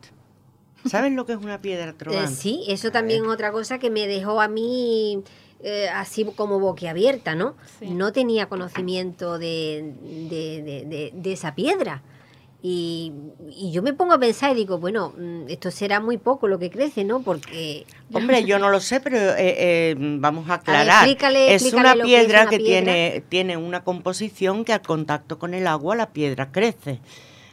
[0.85, 2.29] ¿Saben lo que es una piedra trovant?
[2.29, 5.21] sí, eso también es otra cosa que me dejó a mí
[5.61, 7.55] eh, así como boquiabierta, ¿no?
[7.81, 9.93] No tenía conocimiento de,
[10.29, 12.01] de, de esa piedra.
[12.61, 13.13] Y,
[13.71, 16.69] yo me pongo a pensar y digo, bueno, mm, esto será muy poco lo que
[16.69, 17.21] crece, ¿no?
[17.21, 17.85] Porque...
[18.11, 21.07] Hombre, yo no lo sé, pero eh, eh, vamos a aclarar.
[21.07, 26.11] es una piedra que, Tiene, tiene una composición que al contacto con el agua la
[26.11, 26.99] piedra crece.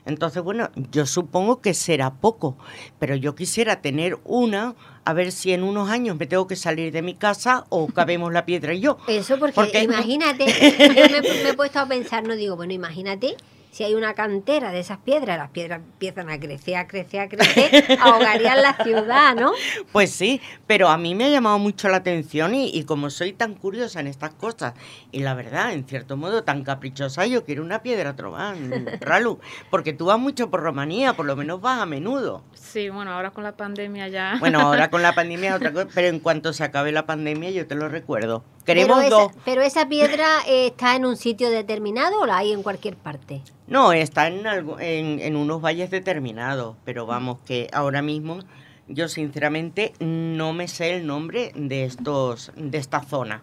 [0.06, 2.56] Entonces, bueno, yo supongo que será poco,
[2.98, 6.92] pero yo quisiera tener una, a ver si en unos años me tengo que salir
[6.92, 8.98] de mi casa o cabemos la piedra y yo.
[9.06, 10.46] Eso porque, imagínate,
[10.96, 13.36] yo me, me, he puesto a pensar, no digo, bueno, imagínate
[13.76, 17.28] si hay una cantera de esas piedras, las piedras empiezan a crecer, a crecer, a
[17.28, 19.52] crecer, ahogarían la ciudad, ¿no?
[19.92, 23.52] Pues sí, pero a mí me ha llamado mucho la atención y, como soy tan
[23.52, 24.72] curiosa en estas cosas,
[25.12, 29.92] y la verdad, en cierto modo, tan caprichosa, yo quiero una piedra trobán, Ralu, porque
[29.92, 32.44] tú vas mucho por Romanía, por lo menos vas a menudo.
[32.54, 34.36] Sí, bueno, ahora con la pandemia ya.
[34.40, 37.50] Bueno, ahora con la pandemia es otra cosa, pero en cuanto se acabe la pandemia
[37.50, 38.42] yo te lo recuerdo.
[38.66, 39.32] Queremos pero dos.
[39.44, 43.40] pero esa piedra está en un sitio determinado o la hay en cualquier parte.
[43.68, 48.40] No, está en, algo, en, en unos valles determinados, pero vamos, que ahora mismo
[48.88, 53.42] yo sinceramente no me sé el nombre de estos de esta zona.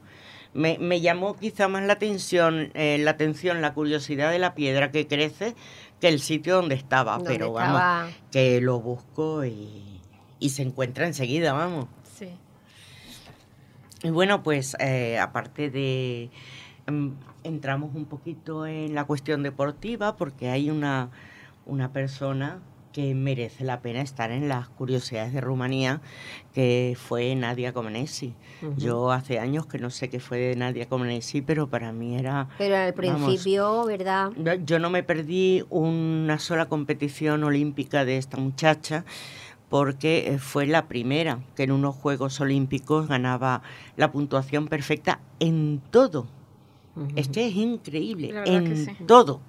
[0.54, 4.92] Me, me llamó quizá más la atención, eh, la atención, la curiosidad de la piedra
[4.92, 5.56] que crece
[6.00, 10.02] que el sitio donde estaba, pero vamos, que lo busco y,
[10.40, 11.88] y, se encuentra enseguida, vamos.
[14.04, 16.30] Y bueno, pues eh, aparte de...
[16.86, 21.10] Em, entramos un poquito en la cuestión deportiva porque hay una,
[21.66, 22.60] una persona
[22.94, 26.00] que merece la pena estar en las curiosidades de Rumanía,
[26.54, 28.36] que fue Nadia Comenesi.
[28.78, 32.48] Yo hace años que no sé qué fue de Nadia Comenesi, pero para mí era...
[32.60, 34.32] Pero al principio, ¿verdad?
[34.64, 39.04] Yo no me perdí una sola competición olímpica de esta muchacha
[39.74, 43.64] porque eh, fue la primera que en unos Juegos Olímpicos ganaba
[43.98, 46.28] la puntuación perfecta en todo.
[47.16, 49.42] Es que es increíble, en todo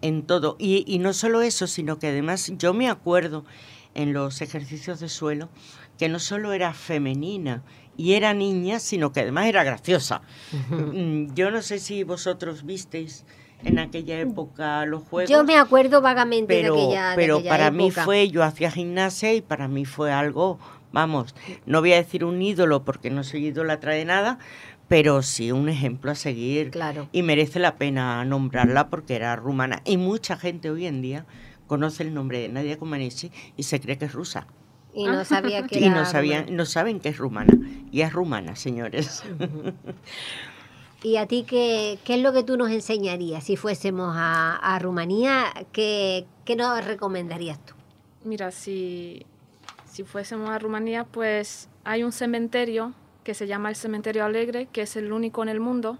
[0.00, 0.56] en todo.
[0.58, 3.44] Y, no solo eso, sino que además yo me acuerdo
[3.94, 5.48] en los ejercicios de suelo
[5.98, 7.62] que no solo era femenina
[7.96, 10.22] y era niña, sino que además era graciosa.
[10.70, 13.24] Mm, yo no sé si vosotros visteis
[13.64, 15.30] en aquella época los juegos.
[15.30, 19.40] Yo me acuerdo vagamente pero, de aquella Pero para mí fue, yo hacía gimnasia y
[19.40, 20.58] para mí fue algo,
[20.92, 21.34] vamos,
[21.66, 24.38] no voy a decir un ídolo porque no soy idólatra de nada,
[24.88, 26.70] pero sí un ejemplo a seguir.
[26.70, 27.08] Claro.
[27.12, 29.82] Y merece la pena nombrarla porque era rumana.
[29.84, 31.26] Y mucha gente hoy en día
[31.66, 34.48] conoce el nombre de Nadia Comaneci y se cree que es rusa.
[34.92, 37.56] Y no sabía que era Y no, sabían, no saben que es rumana.
[37.92, 39.22] Y es rumana, señores.
[41.02, 44.78] ¿Y a ti qué, qué, es lo que tú nos enseñarías si fuésemos a, a
[44.78, 45.46] Rumanía?
[45.72, 47.74] ¿qué, ¿Qué nos recomendarías tú?
[48.24, 49.24] Mira, si,
[49.86, 52.92] si fuésemos a Rumanía, pues hay un cementerio
[53.24, 55.98] que se llama el Cementerio Alegre, que es el único en el mundo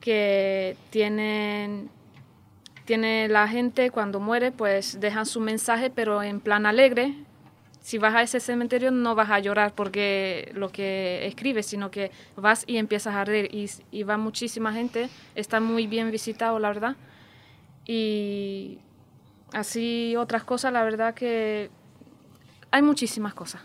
[0.00, 1.88] que tiene,
[2.84, 7.14] tiene la gente cuando muere, pues dejan su mensaje, pero en plan alegre.
[7.86, 12.10] Si vas a ese cementerio no vas a llorar porque lo que escribes, sino que
[12.34, 13.48] vas y empiezas a reír.
[13.54, 16.96] Y, y va muchísima gente, está muy bien visitado, la verdad.
[17.84, 18.80] Y
[19.52, 21.70] así otras cosas, la verdad que
[22.72, 23.60] hay muchísimas cosas.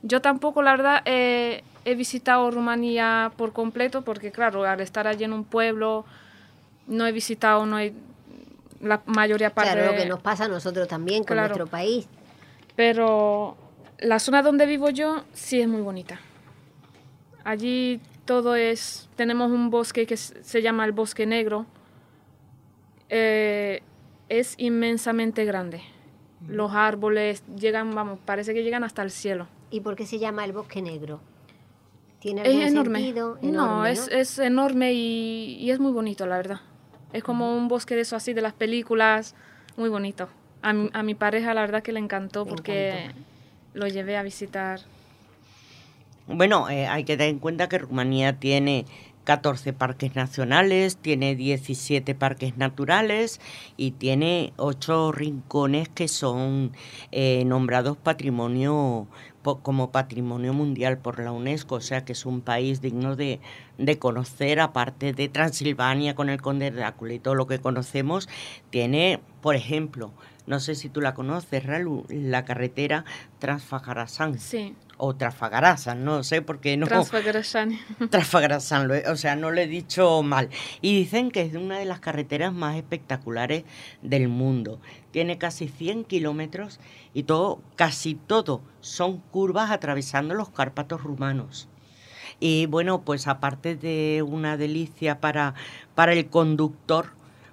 [0.00, 5.24] Yo tampoco, la verdad, eh, he visitado Rumanía por completo porque, claro, al estar allí
[5.24, 6.06] en un pueblo,
[6.86, 7.94] no he visitado, no hay
[8.80, 9.72] la mayoría parte.
[9.72, 12.08] Claro, lo que nos pasa a nosotros también con nuestro país.
[12.76, 13.56] Pero
[13.98, 16.20] la zona donde vivo yo sí es muy bonita.
[17.44, 21.66] Allí todo es, tenemos un bosque que se llama el Bosque Negro.
[23.08, 23.82] Eh,
[24.28, 25.82] es inmensamente grande.
[26.48, 29.48] Los árboles llegan, vamos, parece que llegan hasta el cielo.
[29.70, 31.20] ¿Y por qué se llama el Bosque Negro?
[32.18, 33.12] ¿Tiene es enorme.
[33.42, 36.60] no, Es, es enorme y, es muy bonito, la verdad.
[37.12, 39.34] Es como un bosque de eso así, de las películas,
[39.76, 40.28] muy bonito.
[40.62, 43.10] A mi, a mi pareja la verdad que le encantó porque
[43.74, 44.80] lo llevé a visitar.
[46.28, 48.86] Bueno, eh, hay que tener en cuenta que Rumanía tiene
[49.24, 53.40] 14 parques nacionales, tiene 17 parques naturales
[53.76, 56.72] y tiene 8 rincones que son
[57.12, 59.06] eh, nombrados patrimonio
[59.62, 63.40] como patrimonio mundial por la UNESCO, o sea que es un país digno de,
[63.98, 68.28] conocer, aparte de Transilvania con el Conde Drácula y todo lo que conocemos,
[68.70, 70.12] tiene, por ejemplo,
[70.46, 73.04] no sé si tú la conoces, Ralu, la carretera
[73.38, 74.38] Transfagarasan.
[74.38, 74.74] Sí.
[74.96, 76.86] O Trafagarasan, no sé por qué no.
[76.86, 77.78] Transfagarasan.
[78.10, 80.48] Trasfagarasan, o sea, no lo he dicho mal.
[80.80, 83.64] Y dicen que es una de las carreteras más espectaculares
[84.02, 84.80] del mundo.
[85.10, 86.78] Tiene casi 100 kilómetros
[87.14, 91.68] y todo, casi todo son curvas atravesando los Cárpatos rumanos.
[92.40, 95.54] Y bueno, pues aparte de una delicia para,
[95.94, 97.12] para el conductor,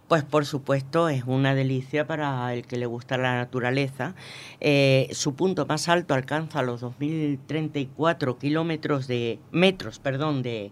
[0.10, 4.16] pues por supuesto es una delicia para el que le gusta la naturaleza.
[4.60, 10.72] Eh, su punto más alto alcanza los 2.034 kilómetros de metros, perdón, de,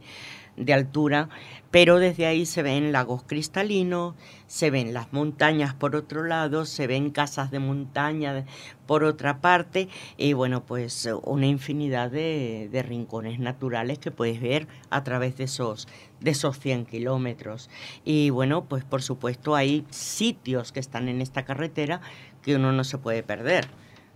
[0.58, 1.30] de altura,
[1.70, 4.16] pero desde ahí se ven lagos cristalinos,
[4.48, 8.46] se ven las montañas por otro lado, se ven casas de montaña
[8.88, 15.04] por otra parte y bueno, pues una infinidad de, rincones naturales que puedes ver a
[15.04, 15.88] través de esos,
[16.20, 17.70] de esos 100 kilómetros.
[18.04, 22.02] Y bueno, pues por supuesto hay sitios que están en esta carretera
[22.42, 23.68] que uno no se puede perder.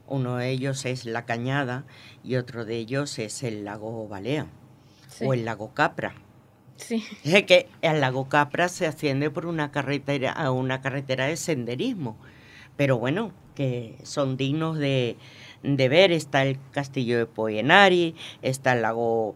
[0.08, 1.86] Uno de ellos es la Cañada
[2.24, 4.48] y otro de ellos es el lago Balea
[5.22, 6.16] o el lago Capra.
[6.78, 7.04] Sí.
[7.24, 12.18] Es que el lago Capra se asciende por una carretera, a una carretera de senderismo.
[12.76, 15.18] Pero bueno, que son dignos de,
[15.64, 16.12] ver.
[16.12, 19.36] Está el castillo de Poenari, está el lago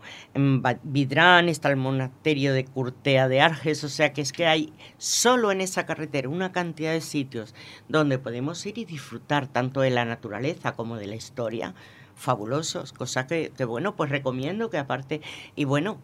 [0.84, 3.84] Vidrán, está el monasterio de Curtea de Arges.
[3.84, 7.54] O sea que es que hay solo en esa carretera una cantidad de sitios
[7.88, 11.74] donde podemos ir y disfrutar tanto de la naturaleza como de la historia.
[12.16, 15.20] Fabulosos, cosa que, que bueno, pues recomiendo que aparte,
[15.56, 16.00] y bueno,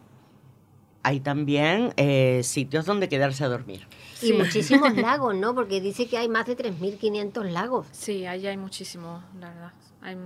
[1.04, 3.88] hay también eh, sitios donde quedarse a dormir.
[4.22, 5.56] Y muchísimos lagos, ¿no?
[5.56, 7.88] Porque dice que hay más de 3.500 lagos.
[7.92, 9.74] Sí, allí hay muchísimos, la verdad.
[10.02, 10.18] Hay,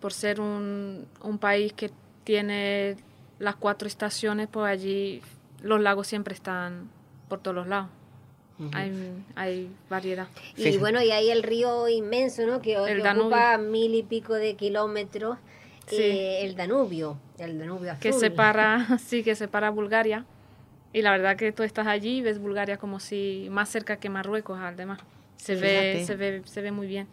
[0.00, 1.90] por ser un, un país que
[2.24, 2.96] tiene
[3.38, 5.22] las cuatro estaciones, pues allí
[5.62, 6.88] los lagos siempre están
[7.28, 7.88] por todos los lados.
[8.72, 8.92] hay,
[9.34, 10.28] hay, variedad.
[10.56, 12.60] Y bueno, y hay el río inmenso, ¿no?
[12.60, 15.38] Que, el ocupa mil y pico de kilómetros.
[15.90, 18.02] Eh, el Danubio, el Danubio azul.
[18.02, 20.24] Que separa, sí, que separa Bulgaria.
[20.92, 24.08] Y la verdad que tú estás allí y ves Bulgaria como si más cerca que
[24.08, 25.00] Marruecos, además.
[25.36, 27.06] Se ve, se ve, se ve muy bien.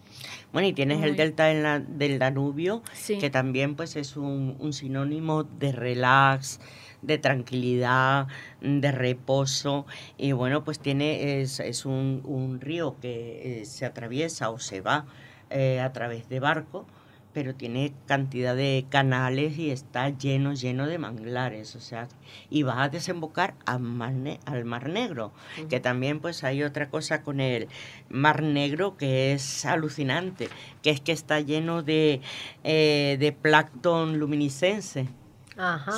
[0.54, 2.82] Bueno, y tienes el delta en la, del Danubio,
[3.20, 6.60] que también pues es un, un sinónimo de relax,
[7.02, 8.28] de tranquilidad,
[8.62, 9.86] de reposo.
[10.18, 14.82] Y bueno, pues tiene, es, es un, un río que eh, se atraviesa o se
[14.82, 15.06] va
[15.50, 16.86] eh, a través de barco
[17.34, 22.08] pero tiene cantidad de canales y está lleno, lleno de manglares, o sea,
[22.50, 24.14] y va a desembocar al Mar,
[24.46, 25.32] al mar Negro,
[25.70, 27.68] que también pues hay otra cosa con el
[28.10, 30.50] Mar Negro que es alucinante,
[30.82, 32.22] que es que está lleno de,
[32.64, 35.08] eh, de plancton luminiscense.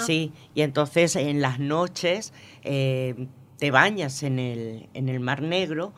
[0.06, 3.28] Sí, y entonces en las noches eh,
[3.58, 5.94] te bañas en el, en el Mar Negro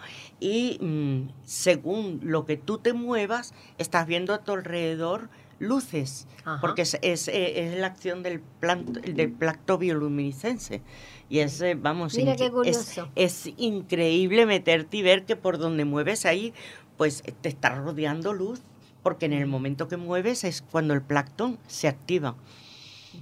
[0.46, 5.28] y mm, según lo que tú te muevas, estás viendo a tu alrededor
[5.58, 6.28] luces,
[6.62, 9.34] porque es, es, eh, es, la acción del, planto, del
[9.80, 10.84] bioluminiscense.
[11.30, 16.54] Y es, eh, vamos, es, es, increíble meterte y ver que por donde mueves ahí,
[16.96, 18.62] pues te está rodeando luz,
[19.02, 22.36] porque en el momento que mueves es cuando el plancton se activa.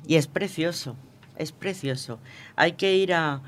[0.05, 0.97] Y es precioso,
[1.37, 2.19] es precioso.
[2.57, 3.41] Hay que ir a,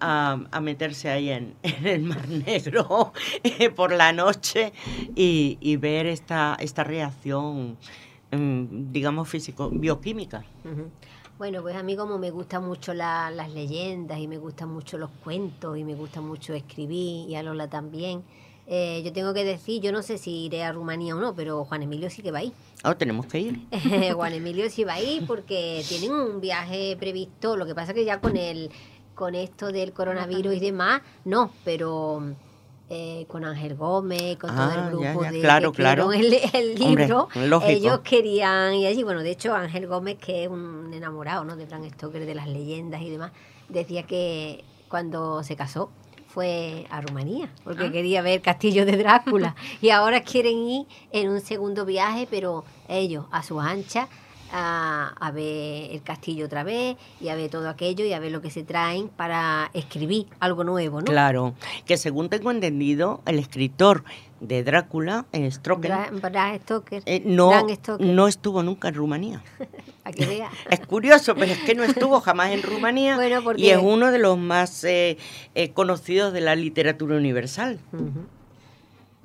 [0.00, 4.72] a, meterse ahí en, el Mar Negro eh, por la noche
[5.14, 7.76] y, ver esta, esta reacción,
[8.30, 10.44] mm, digamos, físico, bioquímica.
[11.38, 15.10] Bueno, pues a mí como me gustan mucho las leyendas y me gustan mucho los
[15.22, 18.22] cuentos y me gusta mucho escribir y a Lola también,
[18.68, 21.64] eh, yo tengo que decir, yo no sé si iré a Rumanía o no, pero
[21.64, 22.52] Juan Emilio sí que va a ir.
[22.84, 23.60] Oh, tenemos que ir.
[24.14, 28.04] Juan Emilio sí va a ir porque tienen un viaje previsto, lo que pasa que
[28.04, 28.70] ya con el
[29.16, 32.22] con esto del coronavirus y demás, no, pero
[32.90, 36.12] eh, con Ángel Gómez, con todo el ah, grupo de claro, claro.
[36.12, 37.28] El, libro,
[37.64, 41.56] ellos querían y allí, bueno, de hecho Ángel Gómez, que es un enamorado ¿no?
[41.56, 43.32] de Bram Stoker, de las leyendas y demás,
[43.70, 45.90] decía que cuando se casó
[46.28, 47.90] fue a Rumanía, porque ah.
[47.90, 53.24] quería ver Castillo de Drácula, y ahora quieren ir en un segundo viaje, pero ellos
[53.30, 54.08] a sus anchas
[54.52, 58.40] a, ver el castillo otra vez y a ver todo aquello y a ver lo
[58.40, 61.06] que se traen para escribir algo nuevo, ¿no?
[61.06, 64.04] Claro, que según tengo entendido, el escritor
[64.40, 65.92] de Drácula, en Stoker,
[67.06, 67.66] eh, no,
[67.98, 69.42] no estuvo nunca en Rumanía.
[70.70, 73.18] es curioso, pero es que no estuvo jamás en Rumanía
[73.56, 75.18] y es uno de los más eh,
[75.54, 77.78] eh, conocidos de la literatura universal.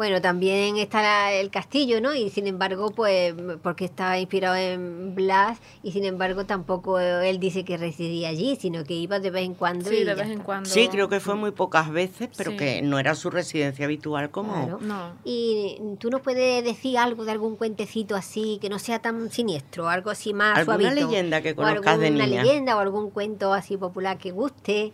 [0.01, 2.15] Bueno, también está el castillo, ¿no?
[2.15, 7.63] Y sin embargo, pues, porque está inspirado en Blas, y sin embargo tampoco él dice
[7.63, 9.87] que residía allí, sino que iba de vez en cuando.
[9.87, 10.67] Sí, de vez en cuando.
[10.67, 14.79] Sí, creo que fue muy pocas veces, pero que no era su residencia habitual como...
[14.81, 15.13] No.
[15.23, 19.87] Y tú nos puedes decir algo de algún cuentecito así, que no sea tan siniestro,
[19.87, 22.25] algo así más ¿Alguna leyenda que conozcas de niña?
[22.25, 24.93] leyenda o algún cuento así popular que guste.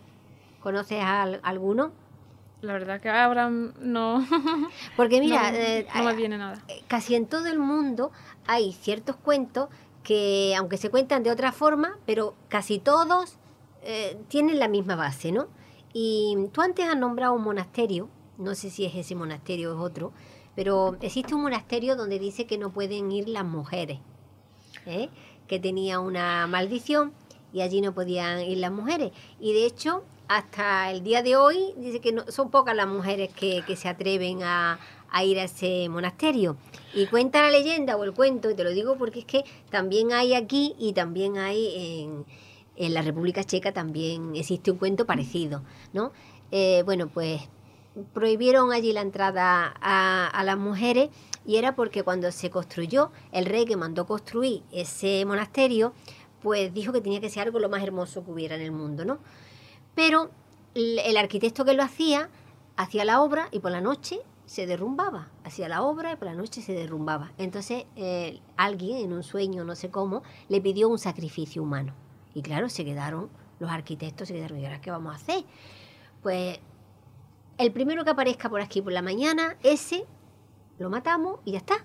[0.59, 1.01] ¿Conoces
[1.43, 1.93] alguno?
[2.61, 4.25] La verdad que ahora no.
[4.97, 6.63] Porque mira, no, eh, me viene nada.
[6.67, 8.11] Eh, casi en todo el mundo
[8.47, 9.69] hay ciertos cuentos
[10.03, 13.37] que, aunque se cuentan de otra forma, pero casi todos
[13.83, 15.47] eh, tienen la misma base, ¿no?
[15.93, 19.91] Y tú antes has nombrado un monasterio, no sé si es ese monasterio o es
[19.91, 20.11] otro,
[20.55, 23.99] pero existe un monasterio donde dice que no pueden ir las mujeres,
[25.47, 27.13] que tenía una maldición
[27.53, 29.11] y allí no podían ir las mujeres.
[29.39, 33.29] Y de hecho, hasta el día de hoy dice que no, son pocas las mujeres
[33.33, 34.79] que, se atreven a,
[35.23, 36.57] ir a ese monasterio.
[36.93, 40.11] Y cuenta la leyenda o el cuento, y te lo digo porque es que también
[40.11, 42.25] hay aquí y también hay en,
[42.75, 45.63] en la República Checa también existe un cuento parecido,
[45.93, 46.11] ¿no?
[46.51, 47.41] Eh, bueno, pues
[48.13, 51.09] prohibieron allí la entrada a, a, las mujeres
[51.45, 55.93] y era porque cuando se construyó, el rey que mandó construir ese monasterio,
[56.41, 59.03] pues dijo que tenía que ser algo lo más hermoso que hubiera en el mundo,
[59.03, 59.17] ¿no?
[59.97, 60.29] Pero
[60.75, 62.29] el arquitecto que lo hacía,
[62.75, 65.31] hacía la obra y por la noche se derrumbaba.
[65.43, 67.31] Hacía la obra y por la noche se derrumbaba.
[67.39, 71.95] Entonces eh, alguien en un sueño, no sé cómo, le pidió un sacrificio humano.
[72.35, 75.43] Y claro, se quedaron, los arquitectos se quedaron, ¿y ahora qué vamos a hacer?
[76.21, 76.59] Pues
[77.57, 80.05] el primero que aparezca por aquí por la mañana, ese
[80.77, 81.83] lo matamos y ya está.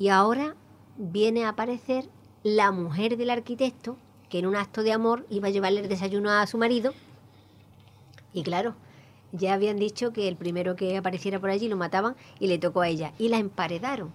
[0.00, 0.56] Y ahora
[0.96, 2.08] viene a aparecer
[2.42, 6.32] la mujer del arquitecto que en un acto de amor iba a llevarle el desayuno
[6.32, 6.92] a su marido.
[8.36, 8.74] Y claro,
[9.32, 12.82] ya habían dicho que el primero que apareciera por allí lo mataban y le tocó
[12.82, 13.14] a ella.
[13.18, 14.12] Y la emparedaron.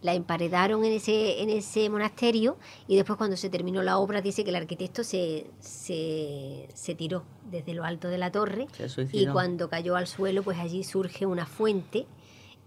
[0.00, 2.56] La emparedaron en ese, en ese monasterio
[2.88, 7.24] y después cuando se terminó la obra dice que el arquitecto se, se, se tiró
[7.50, 8.66] desde lo alto de la torre
[9.12, 12.06] y cuando cayó al suelo pues allí surge una fuente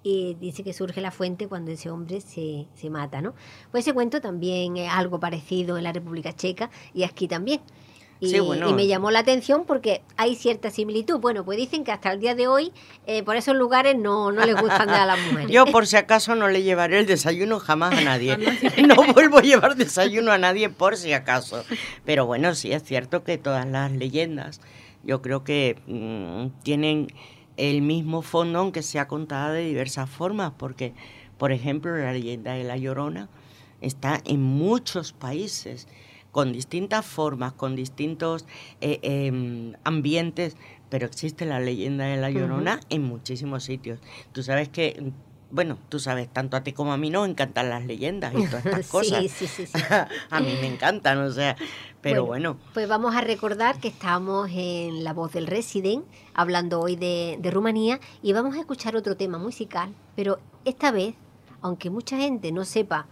[0.04, 3.34] y dice que surge la fuente cuando ese hombre se, se mata, ¿no?
[3.72, 7.62] Pues ese cuento también es algo parecido en la República Checa y aquí también.
[8.22, 8.40] Y,
[8.74, 11.20] me llamó la atención porque hay cierta similitud.
[11.20, 12.72] Bueno, pues dicen que hasta el día de hoy
[13.08, 15.52] eh, por esos lugares no, no les gustan a las mujeres.
[15.52, 18.38] Yo por si acaso no le llevaré el desayuno jamás a nadie.
[18.88, 21.66] no vuelvo a llevar desayuno a nadie por si acaso.
[22.06, 24.62] Pero bueno, sí es cierto que todas las leyendas
[25.04, 27.08] yo creo que mm, tienen
[27.58, 30.94] el mismo fondo aunque sea contada de diversas formas porque,
[31.38, 33.30] por ejemplo, la leyenda de La Llorona
[33.82, 35.88] está en muchos países
[36.36, 38.46] con distintas formas, con distintos
[38.82, 40.58] eh, em, ambientes,
[40.90, 44.02] pero existe la leyenda de la Llorona en muchísimos sitios.
[44.34, 45.14] Tú sabes que
[45.50, 48.66] bueno, tú sabes, tanto a ti como a mí nos encantan las leyendas y todas
[48.66, 49.22] estas cosas.
[49.32, 49.80] Sí, sí, sí.
[50.30, 51.56] a mí me encantan, o sea,
[52.02, 56.98] pero bueno, Pues vamos a recordar que estamos en La Voz del Resident, hablando hoy
[56.98, 61.16] de, de Rumanía, y vamos a escuchar otro tema musical, pero esta vez,
[61.62, 63.08] aunque mucha gente no sepa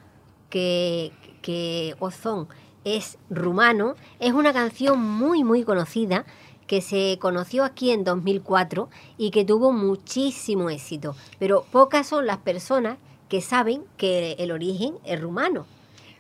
[0.49, 2.49] que, que Ozón
[2.85, 6.25] es rumano, es una canción muy muy conocida
[6.67, 12.37] que se conoció aquí en 2004 y que tuvo muchísimo éxito, pero pocas son las
[12.37, 12.97] personas
[13.29, 15.65] que saben que el origen es rumano.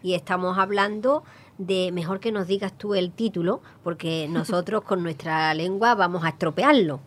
[0.01, 1.23] Y estamos hablando
[1.57, 6.29] de, mejor que nos digas tú el título, porque nosotros con nuestra lengua vamos a
[6.29, 6.99] estropearlo.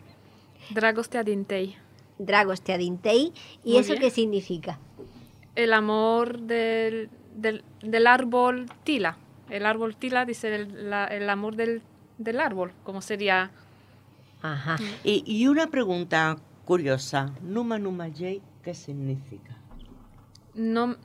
[0.71, 1.77] Dragos Teadintei.
[2.17, 3.33] Dragos Teadintei.
[3.63, 4.79] ¿Y eso qué significa?
[5.55, 9.17] El amor del, del, del árbol tila
[9.49, 11.81] el árbol tila dice el, el amor del,
[12.17, 13.51] del, árbol, como sería...
[14.41, 14.77] Ajá.
[15.03, 19.57] Y, y, una pregunta curiosa, Numa Numa Jay, ¿qué significa?
[20.53, 20.95] No,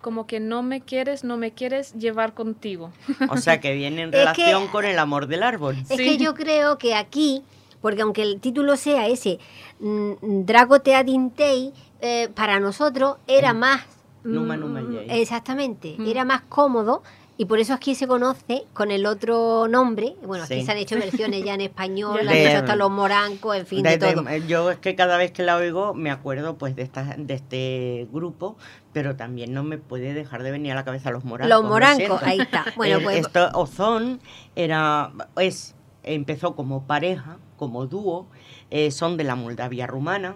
[0.00, 2.92] como que no me quieres, no me quieres llevar contigo.
[3.28, 5.76] O sea, que viene en relación con el amor del árbol.
[5.88, 7.42] Es que yo creo que aquí,
[7.80, 9.38] porque aunque el título sea ese,
[9.80, 13.82] mm, Drago Teadintei, eh, para nosotros era más...
[14.24, 16.06] Numa Numa mm, Exactamente, mm.
[16.06, 17.02] era más cómodo
[17.40, 20.16] y por eso aquí se conoce con el otro nombre.
[20.24, 23.64] Bueno, aquí se han hecho versiones ya en español, han hecho hasta los morancos, en
[23.64, 24.24] fin, de, todo.
[24.48, 28.08] yo es que cada vez que la oigo me acuerdo pues de esta, de este
[28.12, 28.56] grupo,
[28.92, 31.56] pero también no me puede dejar de venir a la cabeza los morancos.
[31.56, 32.64] Los morancos, ahí está.
[32.74, 34.20] Bueno, pues, esto, Ozón
[34.56, 38.26] era, es, empezó como pareja, como dúo,
[38.72, 40.34] eh, son de la Moldavia rumana,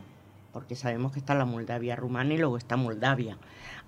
[0.53, 3.39] porque sabemos que está la Moldavia rumana y luego está Moldavia.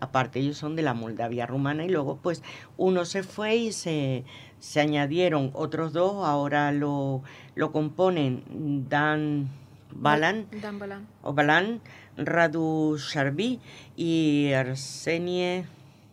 [0.00, 2.42] Aparte ellos son de la Moldavia rumana y luego pues
[2.76, 4.24] uno se fue y se,
[4.58, 5.50] se añadieron.
[5.54, 7.22] Otros dos, ahora lo,
[7.54, 8.42] lo componen.
[8.88, 9.50] Dan
[9.94, 11.06] Balan, Dan Balan.
[11.22, 11.80] o Balan,
[12.16, 13.60] Radu Sharbi
[13.96, 15.66] y Arsenie,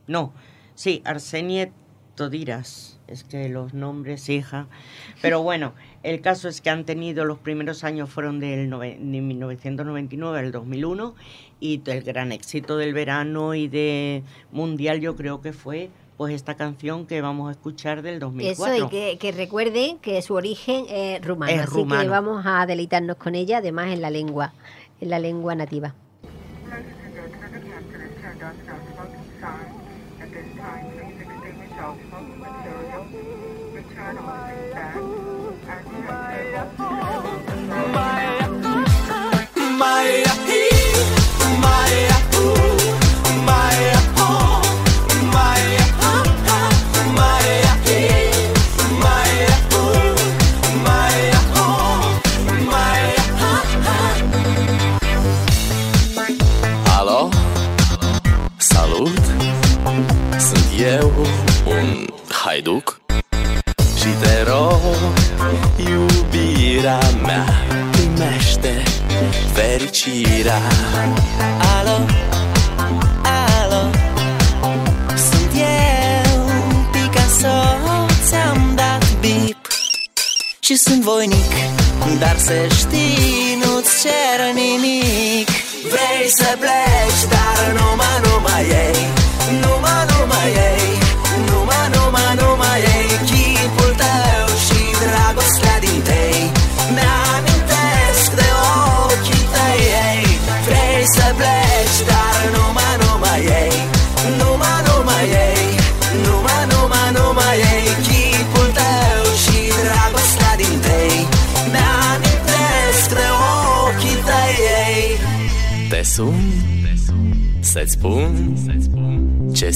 [0.07, 0.33] no,
[0.75, 1.71] sí, Arsenie
[2.15, 4.67] Todiras, es que los nombres, hija,
[5.21, 10.39] pero bueno, el caso es que han tenido, los primeros años fueron del de 1999
[10.39, 11.15] al 2001
[11.59, 16.55] y el gran éxito del verano y de mundial yo creo que fue pues esta
[16.55, 18.75] canción que vamos a escuchar del 2004.
[18.75, 23.17] Eso, y que, que recuerden que su origen es rumano, así que vamos a deleitarnos
[23.17, 24.53] con ella, además en la lengua,
[24.99, 25.95] en la lengua nativa.
[62.51, 63.01] Haiduc?
[63.97, 64.81] Și te rog,
[65.77, 67.45] iubirea mea.
[67.45, 67.70] Primește
[69.81, 70.61] fericirea.
[71.77, 71.97] Alo,
[73.23, 73.89] alo
[75.15, 76.43] Sunt eu,
[76.91, 77.55] Picasso
[78.27, 79.67] Ți-am dat bip.
[80.59, 81.51] Și sunt voinic
[82.19, 85.49] Dar să știi, nu-ți cer nimic.
[85.91, 88.99] Vrei să pleci, dar numai, numai ei
[89.61, 90.80] Numai, numai ei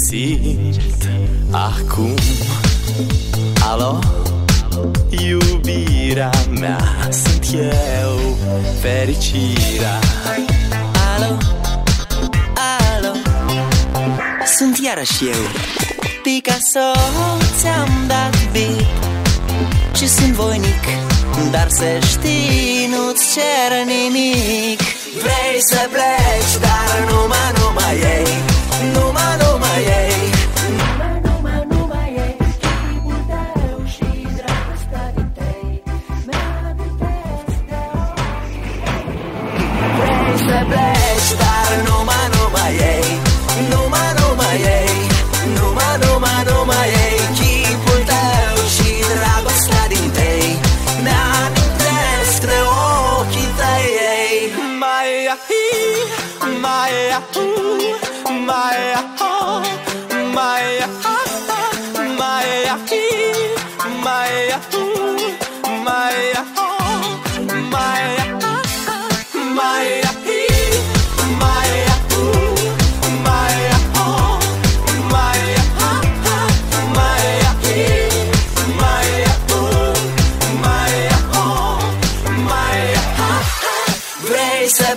[0.07, 1.03] simt
[1.51, 2.13] acum.
[3.71, 3.99] Alo,
[5.09, 6.29] iubirea
[6.59, 6.79] mea
[7.09, 8.37] Sunt eu,
[8.81, 9.99] fericirea.
[11.15, 11.37] Alo,
[12.95, 13.13] alo?
[14.57, 15.41] Sunt iarăși eu.
[16.23, 16.87] Picasso
[17.59, 18.85] ți-am dat beat
[19.95, 20.83] Și sunt voinic
[21.51, 24.79] Dar să știi, nu-ți cer nimic.
[25.21, 28.27] Vrei să pleci, dar numai, numai ei.
[28.93, 29.54] Numai, numai
[40.69, 41.04] back.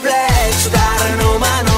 [0.09, 0.71] complesso,
[1.17, 1.78] no, ma non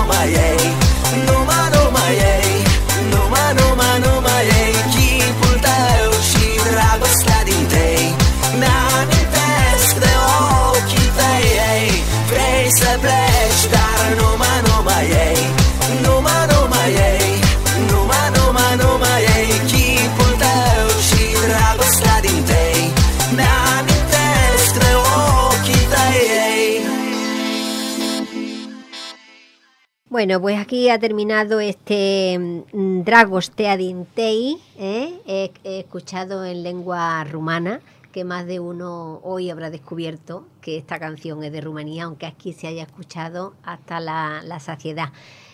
[30.21, 34.59] Bueno, pues aquí ha terminado este mm, Dragostea Dintei.
[34.77, 35.51] ¿eh?
[35.65, 37.81] Escuchado en lengua rumana
[38.13, 42.53] que más de uno hoy habrá descubierto que esta canción es de Rumanía, aunque aquí
[42.53, 45.09] se haya escuchado hasta la, la saciedad.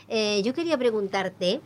[0.08, 1.60] Eh, yo quería preguntarte,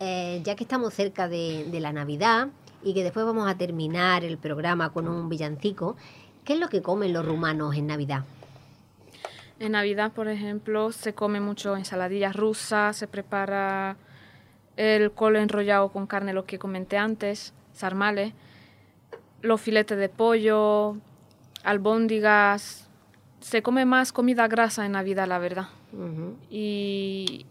[0.00, 2.48] eh, ya que estamos cerca de, de la Navidad
[2.82, 5.94] y que después vamos a terminar el programa con un villancico,
[6.44, 8.24] ¿qué es lo que comen los rumanos en Navidad?
[9.62, 13.96] En Navidad, por ejemplo, se come mucho ensaladilla rusa, se prepara
[14.76, 18.34] el colo enrollado con carne, lo que comenté antes, sarmale,
[19.40, 20.96] los filetes de pollo,
[21.62, 22.90] albóndigas.
[23.38, 25.68] Se come más comida grasa en Navidad, la verdad.
[26.50, 27.46] Y,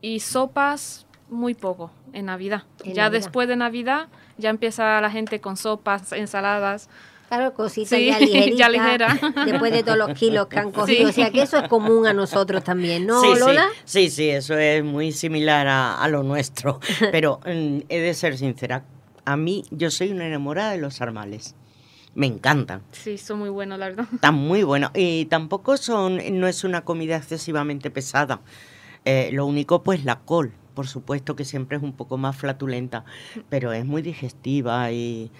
[0.00, 2.62] y sopas muy poco en Navidad.
[2.82, 3.10] En ya Navidad.
[3.10, 4.08] después de Navidad
[4.38, 6.88] ya empieza la gente con sopas, ensaladas.
[7.28, 8.06] Claro, cositas Sí,
[8.56, 9.18] ya ligera.
[9.44, 10.98] Después de todos los kilos que han cogido.
[10.98, 11.04] Sí.
[11.04, 13.68] O sea que eso es común a nosotros también, ¿no, sí, Lola?
[13.84, 16.80] Sí, sí, sí, eso es muy similar a, a lo nuestro.
[17.12, 18.84] Pero mm, he de ser sincera,
[19.24, 21.54] a mí yo soy una enamorada de los armales.
[22.14, 22.82] Me encantan.
[22.92, 24.06] Sí, son muy buenos, la verdad.
[24.14, 24.90] Están muy buenos.
[24.94, 28.40] Y tampoco son, no es una comida excesivamente pesada.
[29.04, 30.52] Eh, lo único, pues, la col.
[30.72, 33.04] Por supuesto que siempre es un poco más flatulenta,
[33.50, 35.30] pero es muy digestiva y,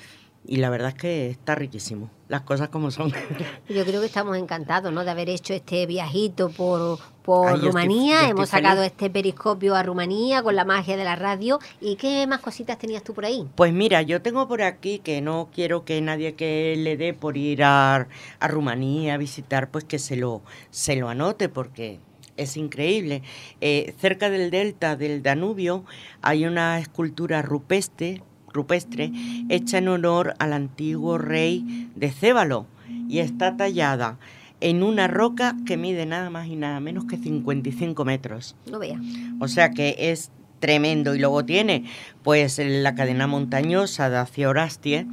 [0.49, 2.11] y la verdad es que está riquísimo.
[2.28, 3.12] Las cosas como son.
[3.68, 5.05] Yo creo que estamos encantados, ¿no?
[5.05, 8.16] De haber hecho este viajito por, por Ay, Rumanía.
[8.16, 8.92] estoy Hemos sacado feliz.
[8.92, 11.59] este periscopio a Rumanía con la magia de la radio.
[11.80, 13.47] ¿Y qué más cositas tenías tú por ahí?
[13.55, 17.36] Pues mira, yo tengo por aquí que no quiero que nadie que le dé por
[17.36, 18.09] ir a,
[18.40, 22.01] a Rumanía a visitar, pues que se lo, se lo anote porque
[22.36, 23.22] es increíble.
[23.61, 25.84] Eh, cerca del delta del Danubio
[26.22, 28.22] hay una escultura rupestre,
[28.57, 29.13] rupestre
[29.49, 32.67] hecha en honor al antiguo rey de Cébalo
[33.09, 34.19] y está tallada
[34.61, 38.57] en una roca que mide nada más y nada menos que 55 metros.
[38.71, 39.01] No veas.
[39.39, 41.15] O sea que es tremendo.
[41.15, 41.85] Y luego tiene
[42.23, 45.07] pues la cadena montañosa de Aciorastie,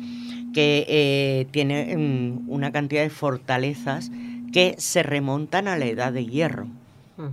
[0.54, 4.12] que eh, tiene mm, una cantidad de fortalezas
[4.52, 6.68] que se remontan a la edad de hierro.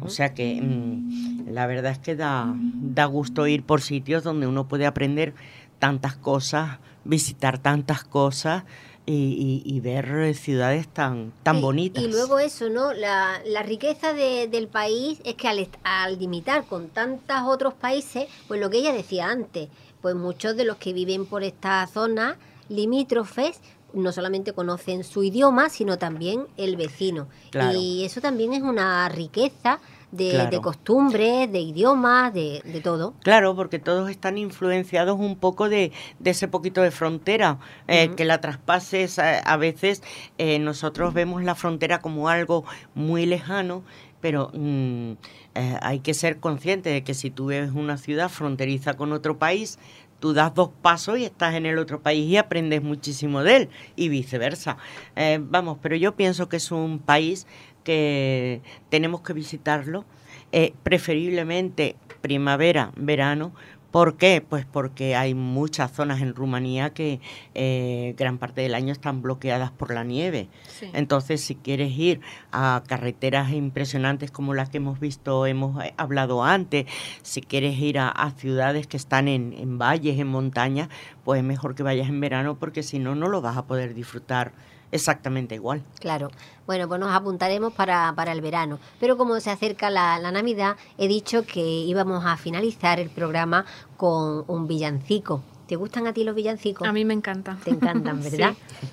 [0.02, 4.46] O sea que mm, la verdad es que da, da gusto ir por sitios donde
[4.46, 5.32] uno puede aprender
[5.80, 8.62] tantas cosas, visitar tantas cosas
[9.06, 12.04] y, y- y ver ciudades tan, tan Y- bonitas.
[12.04, 12.92] Y luego eso, ¿no?
[12.92, 18.28] La, la riqueza de- del país es que al, al limitar con tantos otros países,
[18.46, 19.68] pues lo que ella decía antes,
[20.00, 22.36] pues muchos de los que viven por esta zona
[22.68, 23.60] limítrofes
[23.92, 27.26] no solamente conocen su idioma, sino también el vecino.
[27.50, 27.76] Claro.
[27.76, 29.80] Y eso también es una riqueza
[30.12, 30.50] de, Claro.
[30.50, 33.14] de costumbres, de idiomas, de, de todo.
[33.22, 37.58] Claro, porque todos están influenciados un poco de, de ese poquito de frontera,
[37.88, 40.02] eh, que la traspases a, a veces
[40.38, 43.82] eh, nosotros vemos la frontera como algo muy lejano,
[44.20, 45.12] pero mm,
[45.54, 49.38] eh, hay que ser consciente de que si tú ves una ciudad fronteriza con otro
[49.38, 49.78] país,
[50.18, 53.68] tú das dos pasos y estás en el otro país y aprendes muchísimo de él
[53.96, 54.76] y viceversa.
[55.16, 57.46] Eh, vamos, pero yo pienso que es un país
[57.90, 60.04] que tenemos que visitarlo,
[60.52, 63.52] eh, preferiblemente primavera, verano.
[63.90, 64.46] ¿Por qué?
[64.48, 67.18] Pues porque hay muchas zonas en Rumanía que
[67.54, 70.48] eh, gran parte del año están bloqueadas por la nieve.
[70.68, 70.88] Sí.
[70.92, 72.20] Entonces, si quieres ir
[72.52, 76.86] a carreteras impresionantes como las que hemos visto, hemos eh, hablado antes,
[77.22, 80.88] si quieres ir a, a ciudades que están en, en valles, en montañas,
[81.24, 83.94] pues es mejor que vayas en verano porque si no, no lo vas a poder
[83.94, 84.52] disfrutar
[84.92, 85.82] exactamente igual.
[85.98, 86.30] Claro.
[86.66, 88.78] Bueno, pues nos apuntaremos para, para el verano.
[88.98, 93.64] Pero como se acerca la, la Navidad, he dicho que íbamos a finalizar el programa
[93.96, 95.42] con un villancico.
[95.66, 96.88] ¿Te gustan a ti los villancicos?
[96.88, 97.56] A mí me encanta.
[97.62, 98.54] Te encantan, ¿verdad?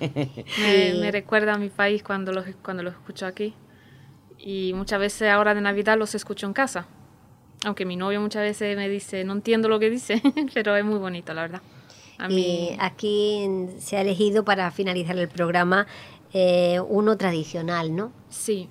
[0.58, 3.54] Me, Y- me recuerda a mi país cuando los, cuando los escucho aquí.
[4.38, 6.86] Y muchas veces ahora de Navidad los escucho en casa.
[7.64, 10.22] Aunque mi novio muchas veces me dice, no entiendo lo que dice,
[10.54, 11.62] pero es muy bonito, la verdad.
[12.18, 13.48] A Y aquí
[13.78, 15.86] se ha elegido para finalizar el programa
[16.32, 18.12] eh, uno tradicional, ¿no?
[18.28, 18.68] sí,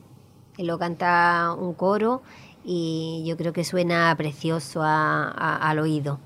[0.55, 2.21] Que Lo canta un coro
[2.65, 6.19] y yo creo que suena precioso a- a- al oído.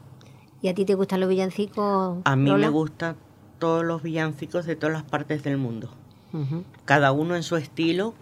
[0.61, 2.19] ¿Y a ti te gustan los villancicos?
[2.25, 2.67] A mí Lola?
[2.67, 3.15] me gustan
[3.59, 5.89] todos los villancicos de todas las partes del mundo.
[6.85, 8.13] Cada uno en su estilo.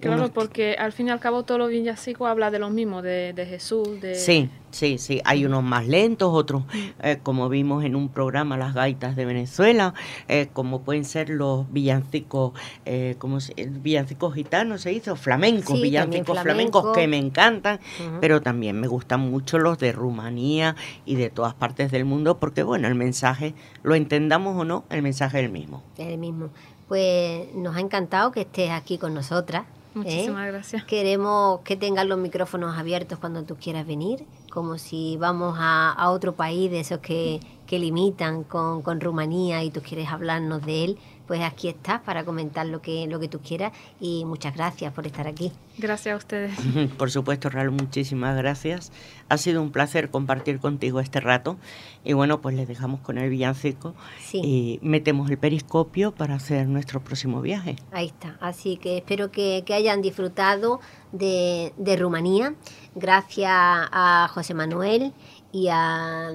[0.00, 3.02] Claro, unos porque al fin y al cabo todos los villancicos hablan de lo mismo,
[3.02, 4.14] de, de Jesús, de...
[4.14, 5.20] Sí, sí, sí.
[5.24, 6.64] Hay unos más lentos, otros,
[7.02, 9.94] eh, como vimos en un programa, las gaitas de Venezuela,
[10.28, 12.52] eh, como pueden ser los villancicos,
[12.84, 16.92] eh, como villancicos gitanos se hizo, flamencos, Sí, villancicos flamencos flamenco.
[16.92, 17.80] que me encantan,
[18.20, 22.62] pero también me gustan mucho los de Rumanía y de todas partes del mundo, porque
[22.62, 25.82] bueno, el mensaje, lo entendamos o no, el mensaje es el mismo.
[25.96, 26.50] Es el mismo.
[26.88, 29.64] Pues nos ha encantado que estés aquí con nosotras.
[29.96, 30.04] ¿Eh?
[30.04, 30.84] Muchísimas gracias.
[30.84, 36.10] Queremos que tengas los micrófonos abiertos cuando tú quieras venir, como si vamos a, a
[36.10, 40.84] otro país de esos que, que limitan con, con Rumanía y tú quieres hablarnos de
[40.84, 44.92] él, pues aquí estás para comentar lo que, lo que tú quieras y muchas gracias
[44.92, 45.52] por estar aquí.
[45.78, 46.52] Gracias a ustedes.
[46.98, 48.92] Por supuesto, Raúl, muchísimas gracias.
[49.28, 51.58] Ha sido un placer compartir contigo este rato.
[52.02, 54.40] Y bueno, pues les dejamos con el villancico Sí.
[54.42, 57.76] y metemos el periscopio para hacer nuestro próximo viaje.
[57.92, 58.38] Ahí está.
[58.40, 60.80] Así que espero que, que hayan disfrutado
[61.12, 62.54] de, de Rumanía.
[62.94, 65.12] Gracias a José Manuel
[65.52, 66.30] y a,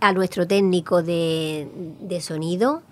[0.00, 1.68] a nuestro técnico de,
[2.00, 2.82] de sonido,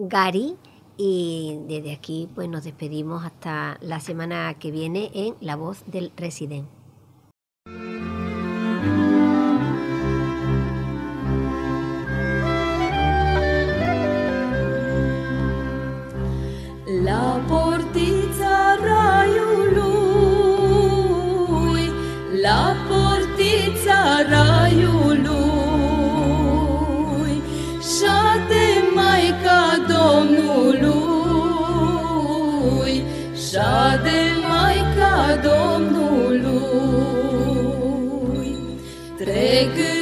[0.00, 0.56] Gary.
[0.96, 6.12] Y desde aquí pues nos despedimos hasta la semana que viene en La Voz del
[6.16, 6.66] Resident.
[16.86, 17.69] La portița
[39.66, 39.99] good.